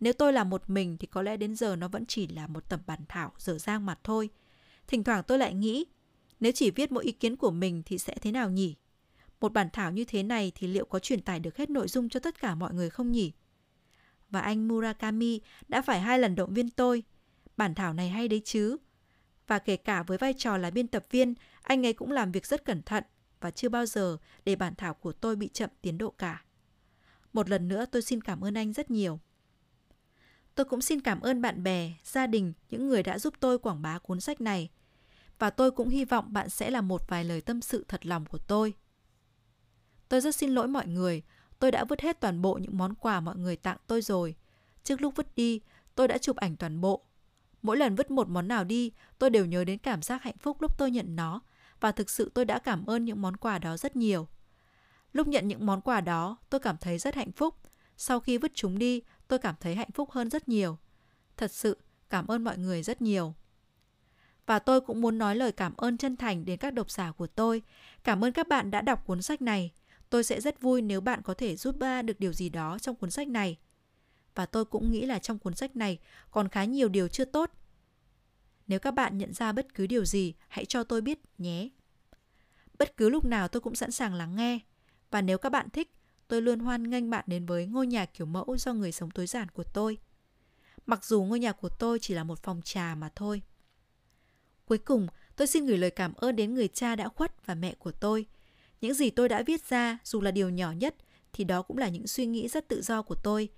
Nếu 0.00 0.12
tôi 0.12 0.32
là 0.32 0.44
một 0.44 0.70
mình 0.70 0.96
thì 0.98 1.06
có 1.06 1.22
lẽ 1.22 1.36
đến 1.36 1.56
giờ 1.56 1.76
nó 1.76 1.88
vẫn 1.88 2.06
chỉ 2.06 2.26
là 2.26 2.46
một 2.46 2.68
tập 2.68 2.80
bản 2.86 3.00
thảo 3.08 3.32
dở 3.38 3.58
dang 3.58 3.86
mặt 3.86 4.00
thôi. 4.04 4.30
Thỉnh 4.86 5.04
thoảng 5.04 5.24
tôi 5.26 5.38
lại 5.38 5.54
nghĩ, 5.54 5.84
nếu 6.40 6.52
chỉ 6.52 6.70
viết 6.70 6.92
mỗi 6.92 7.04
ý 7.04 7.12
kiến 7.12 7.36
của 7.36 7.50
mình 7.50 7.82
thì 7.86 7.98
sẽ 7.98 8.14
thế 8.20 8.32
nào 8.32 8.50
nhỉ? 8.50 8.76
Một 9.40 9.52
bản 9.52 9.68
thảo 9.72 9.92
như 9.92 10.04
thế 10.04 10.22
này 10.22 10.52
thì 10.54 10.66
liệu 10.66 10.84
có 10.84 10.98
truyền 10.98 11.20
tải 11.20 11.40
được 11.40 11.56
hết 11.56 11.70
nội 11.70 11.88
dung 11.88 12.08
cho 12.08 12.20
tất 12.20 12.40
cả 12.40 12.54
mọi 12.54 12.74
người 12.74 12.90
không 12.90 13.12
nhỉ? 13.12 13.32
Và 14.30 14.40
anh 14.40 14.68
Murakami 14.68 15.40
đã 15.68 15.82
phải 15.82 16.00
hai 16.00 16.18
lần 16.18 16.34
động 16.34 16.54
viên 16.54 16.70
tôi. 16.70 17.02
Bản 17.56 17.74
thảo 17.74 17.92
này 17.94 18.08
hay 18.08 18.28
đấy 18.28 18.42
chứ. 18.44 18.76
Và 19.46 19.58
kể 19.58 19.76
cả 19.76 20.02
với 20.02 20.18
vai 20.18 20.34
trò 20.38 20.56
là 20.56 20.70
biên 20.70 20.86
tập 20.86 21.04
viên, 21.10 21.34
anh 21.62 21.86
ấy 21.86 21.92
cũng 21.92 22.12
làm 22.12 22.32
việc 22.32 22.46
rất 22.46 22.64
cẩn 22.64 22.82
thận 22.82 23.04
và 23.40 23.50
chưa 23.50 23.68
bao 23.68 23.86
giờ 23.86 24.16
để 24.44 24.56
bản 24.56 24.74
thảo 24.74 24.94
của 24.94 25.12
tôi 25.12 25.36
bị 25.36 25.48
chậm 25.48 25.70
tiến 25.80 25.98
độ 25.98 26.10
cả. 26.10 26.44
Một 27.32 27.50
lần 27.50 27.68
nữa 27.68 27.84
tôi 27.92 28.02
xin 28.02 28.20
cảm 28.20 28.44
ơn 28.44 28.54
anh 28.54 28.72
rất 28.72 28.90
nhiều. 28.90 29.20
Tôi 30.54 30.64
cũng 30.64 30.80
xin 30.80 31.00
cảm 31.00 31.20
ơn 31.20 31.42
bạn 31.42 31.62
bè, 31.62 31.92
gia 32.04 32.26
đình, 32.26 32.52
những 32.70 32.88
người 32.88 33.02
đã 33.02 33.18
giúp 33.18 33.34
tôi 33.40 33.58
quảng 33.58 33.82
bá 33.82 33.98
cuốn 33.98 34.20
sách 34.20 34.40
này. 34.40 34.70
Và 35.38 35.50
tôi 35.50 35.70
cũng 35.70 35.88
hy 35.88 36.04
vọng 36.04 36.32
bạn 36.32 36.50
sẽ 36.50 36.70
là 36.70 36.80
một 36.80 37.08
vài 37.08 37.24
lời 37.24 37.40
tâm 37.40 37.60
sự 37.60 37.84
thật 37.88 38.06
lòng 38.06 38.26
của 38.26 38.38
tôi. 38.38 38.74
Tôi 40.10 40.20
rất 40.20 40.34
xin 40.34 40.50
lỗi 40.50 40.68
mọi 40.68 40.86
người, 40.86 41.22
tôi 41.58 41.70
đã 41.70 41.84
vứt 41.84 42.00
hết 42.00 42.20
toàn 42.20 42.42
bộ 42.42 42.54
những 42.54 42.78
món 42.78 42.94
quà 42.94 43.20
mọi 43.20 43.36
người 43.36 43.56
tặng 43.56 43.76
tôi 43.86 44.02
rồi. 44.02 44.36
Trước 44.84 45.00
lúc 45.00 45.16
vứt 45.16 45.34
đi, 45.36 45.60
tôi 45.94 46.08
đã 46.08 46.18
chụp 46.18 46.36
ảnh 46.36 46.56
toàn 46.56 46.80
bộ. 46.80 47.04
Mỗi 47.62 47.76
lần 47.76 47.94
vứt 47.94 48.10
một 48.10 48.28
món 48.28 48.48
nào 48.48 48.64
đi, 48.64 48.92
tôi 49.18 49.30
đều 49.30 49.46
nhớ 49.46 49.64
đến 49.64 49.78
cảm 49.78 50.02
giác 50.02 50.22
hạnh 50.22 50.38
phúc 50.38 50.62
lúc 50.62 50.78
tôi 50.78 50.90
nhận 50.90 51.16
nó 51.16 51.40
và 51.80 51.92
thực 51.92 52.10
sự 52.10 52.30
tôi 52.34 52.44
đã 52.44 52.58
cảm 52.58 52.86
ơn 52.86 53.04
những 53.04 53.22
món 53.22 53.36
quà 53.36 53.58
đó 53.58 53.76
rất 53.76 53.96
nhiều. 53.96 54.28
Lúc 55.12 55.26
nhận 55.26 55.48
những 55.48 55.66
món 55.66 55.80
quà 55.80 56.00
đó, 56.00 56.36
tôi 56.50 56.60
cảm 56.60 56.76
thấy 56.80 56.98
rất 56.98 57.14
hạnh 57.14 57.32
phúc. 57.32 57.54
Sau 57.96 58.20
khi 58.20 58.38
vứt 58.38 58.52
chúng 58.54 58.78
đi, 58.78 59.02
tôi 59.28 59.38
cảm 59.38 59.54
thấy 59.60 59.74
hạnh 59.74 59.90
phúc 59.94 60.10
hơn 60.10 60.30
rất 60.30 60.48
nhiều. 60.48 60.78
Thật 61.36 61.50
sự, 61.50 61.78
cảm 62.10 62.26
ơn 62.26 62.44
mọi 62.44 62.58
người 62.58 62.82
rất 62.82 63.02
nhiều. 63.02 63.34
Và 64.46 64.58
tôi 64.58 64.80
cũng 64.80 65.00
muốn 65.00 65.18
nói 65.18 65.36
lời 65.36 65.52
cảm 65.52 65.76
ơn 65.76 65.98
chân 65.98 66.16
thành 66.16 66.44
đến 66.44 66.58
các 66.58 66.74
độc 66.74 66.90
giả 66.90 67.12
của 67.12 67.26
tôi. 67.26 67.62
Cảm 68.04 68.24
ơn 68.24 68.32
các 68.32 68.48
bạn 68.48 68.70
đã 68.70 68.80
đọc 68.80 69.06
cuốn 69.06 69.22
sách 69.22 69.42
này. 69.42 69.72
Tôi 70.10 70.24
sẽ 70.24 70.40
rất 70.40 70.60
vui 70.60 70.82
nếu 70.82 71.00
bạn 71.00 71.22
có 71.22 71.34
thể 71.34 71.56
giúp 71.56 71.76
ba 71.78 72.02
được 72.02 72.20
điều 72.20 72.32
gì 72.32 72.48
đó 72.48 72.78
trong 72.78 72.96
cuốn 72.96 73.10
sách 73.10 73.28
này. 73.28 73.58
Và 74.34 74.46
tôi 74.46 74.64
cũng 74.64 74.90
nghĩ 74.90 75.06
là 75.06 75.18
trong 75.18 75.38
cuốn 75.38 75.54
sách 75.54 75.76
này 75.76 75.98
còn 76.30 76.48
khá 76.48 76.64
nhiều 76.64 76.88
điều 76.88 77.08
chưa 77.08 77.24
tốt. 77.24 77.50
Nếu 78.66 78.78
các 78.78 78.90
bạn 78.90 79.18
nhận 79.18 79.32
ra 79.32 79.52
bất 79.52 79.74
cứ 79.74 79.86
điều 79.86 80.04
gì, 80.04 80.34
hãy 80.48 80.64
cho 80.64 80.84
tôi 80.84 81.00
biết 81.00 81.18
nhé. 81.38 81.68
Bất 82.78 82.96
cứ 82.96 83.08
lúc 83.08 83.24
nào 83.24 83.48
tôi 83.48 83.60
cũng 83.60 83.74
sẵn 83.74 83.90
sàng 83.90 84.14
lắng 84.14 84.36
nghe. 84.36 84.58
Và 85.10 85.22
nếu 85.22 85.38
các 85.38 85.48
bạn 85.52 85.70
thích, 85.70 85.94
tôi 86.28 86.42
luôn 86.42 86.58
hoan 86.58 86.90
nghênh 86.90 87.10
bạn 87.10 87.24
đến 87.26 87.46
với 87.46 87.66
ngôi 87.66 87.86
nhà 87.86 88.04
kiểu 88.06 88.26
mẫu 88.26 88.56
do 88.58 88.72
người 88.72 88.92
sống 88.92 89.10
tối 89.10 89.26
giản 89.26 89.48
của 89.48 89.64
tôi. 89.64 89.98
Mặc 90.86 91.04
dù 91.04 91.24
ngôi 91.24 91.38
nhà 91.38 91.52
của 91.52 91.68
tôi 91.68 91.98
chỉ 91.98 92.14
là 92.14 92.24
một 92.24 92.42
phòng 92.42 92.60
trà 92.64 92.94
mà 92.94 93.10
thôi. 93.14 93.42
Cuối 94.64 94.78
cùng, 94.78 95.06
tôi 95.36 95.46
xin 95.46 95.66
gửi 95.66 95.78
lời 95.78 95.90
cảm 95.90 96.14
ơn 96.14 96.36
đến 96.36 96.54
người 96.54 96.68
cha 96.68 96.96
đã 96.96 97.08
khuất 97.08 97.46
và 97.46 97.54
mẹ 97.54 97.74
của 97.74 97.92
tôi– 97.92 98.26
những 98.80 98.94
gì 98.94 99.10
tôi 99.10 99.28
đã 99.28 99.42
viết 99.42 99.68
ra, 99.68 99.98
dù 100.04 100.20
là 100.20 100.30
điều 100.30 100.48
nhỏ 100.48 100.72
nhất, 100.72 100.96
thì 101.32 101.44
đó 101.44 101.62
cũng 101.62 101.78
là 101.78 101.88
những 101.88 102.06
suy 102.06 102.26
nghĩ 102.26 102.48
rất 102.48 102.68
tự 102.68 102.82
do 102.82 103.02
của 103.02 103.14
tôi. 103.14 103.48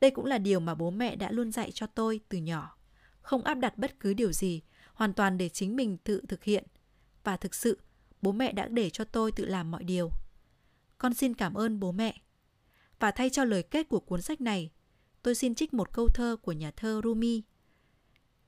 Đây 0.00 0.10
cũng 0.10 0.24
là 0.24 0.38
điều 0.38 0.60
mà 0.60 0.74
bố 0.74 0.90
mẹ 0.90 1.16
đã 1.16 1.30
luôn 1.30 1.52
dạy 1.52 1.70
cho 1.72 1.86
tôi 1.86 2.20
từ 2.28 2.38
nhỏ. 2.38 2.76
Không 3.20 3.42
áp 3.42 3.54
đặt 3.54 3.78
bất 3.78 4.00
cứ 4.00 4.14
điều 4.14 4.32
gì, 4.32 4.62
hoàn 4.94 5.12
toàn 5.12 5.38
để 5.38 5.48
chính 5.48 5.76
mình 5.76 5.96
tự 6.04 6.22
thực 6.28 6.44
hiện. 6.44 6.64
Và 7.24 7.36
thực 7.36 7.54
sự, 7.54 7.78
bố 8.22 8.32
mẹ 8.32 8.52
đã 8.52 8.68
để 8.68 8.90
cho 8.90 9.04
tôi 9.04 9.32
tự 9.32 9.44
làm 9.44 9.70
mọi 9.70 9.84
điều. 9.84 10.10
Con 10.98 11.14
xin 11.14 11.34
cảm 11.34 11.54
ơn 11.54 11.80
bố 11.80 11.92
mẹ. 11.92 12.20
Và 12.98 13.10
thay 13.10 13.30
cho 13.30 13.44
lời 13.44 13.62
kết 13.62 13.88
của 13.88 14.00
cuốn 14.00 14.22
sách 14.22 14.40
này, 14.40 14.70
tôi 15.22 15.34
xin 15.34 15.54
trích 15.54 15.74
một 15.74 15.92
câu 15.92 16.08
thơ 16.08 16.36
của 16.42 16.52
nhà 16.52 16.70
thơ 16.70 17.00
Rumi. 17.04 17.42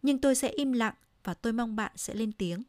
Nhưng 0.03 0.20
tôi 0.20 0.35
sẽ 0.35 0.49
im 0.49 0.73
lặng 0.73 0.94
và 1.25 1.35
tôi 1.35 1.53
mong 1.53 1.77
bạn 1.77 1.92
sẽ 1.97 2.14
lên 2.14 2.33
tiếng. 2.33 2.62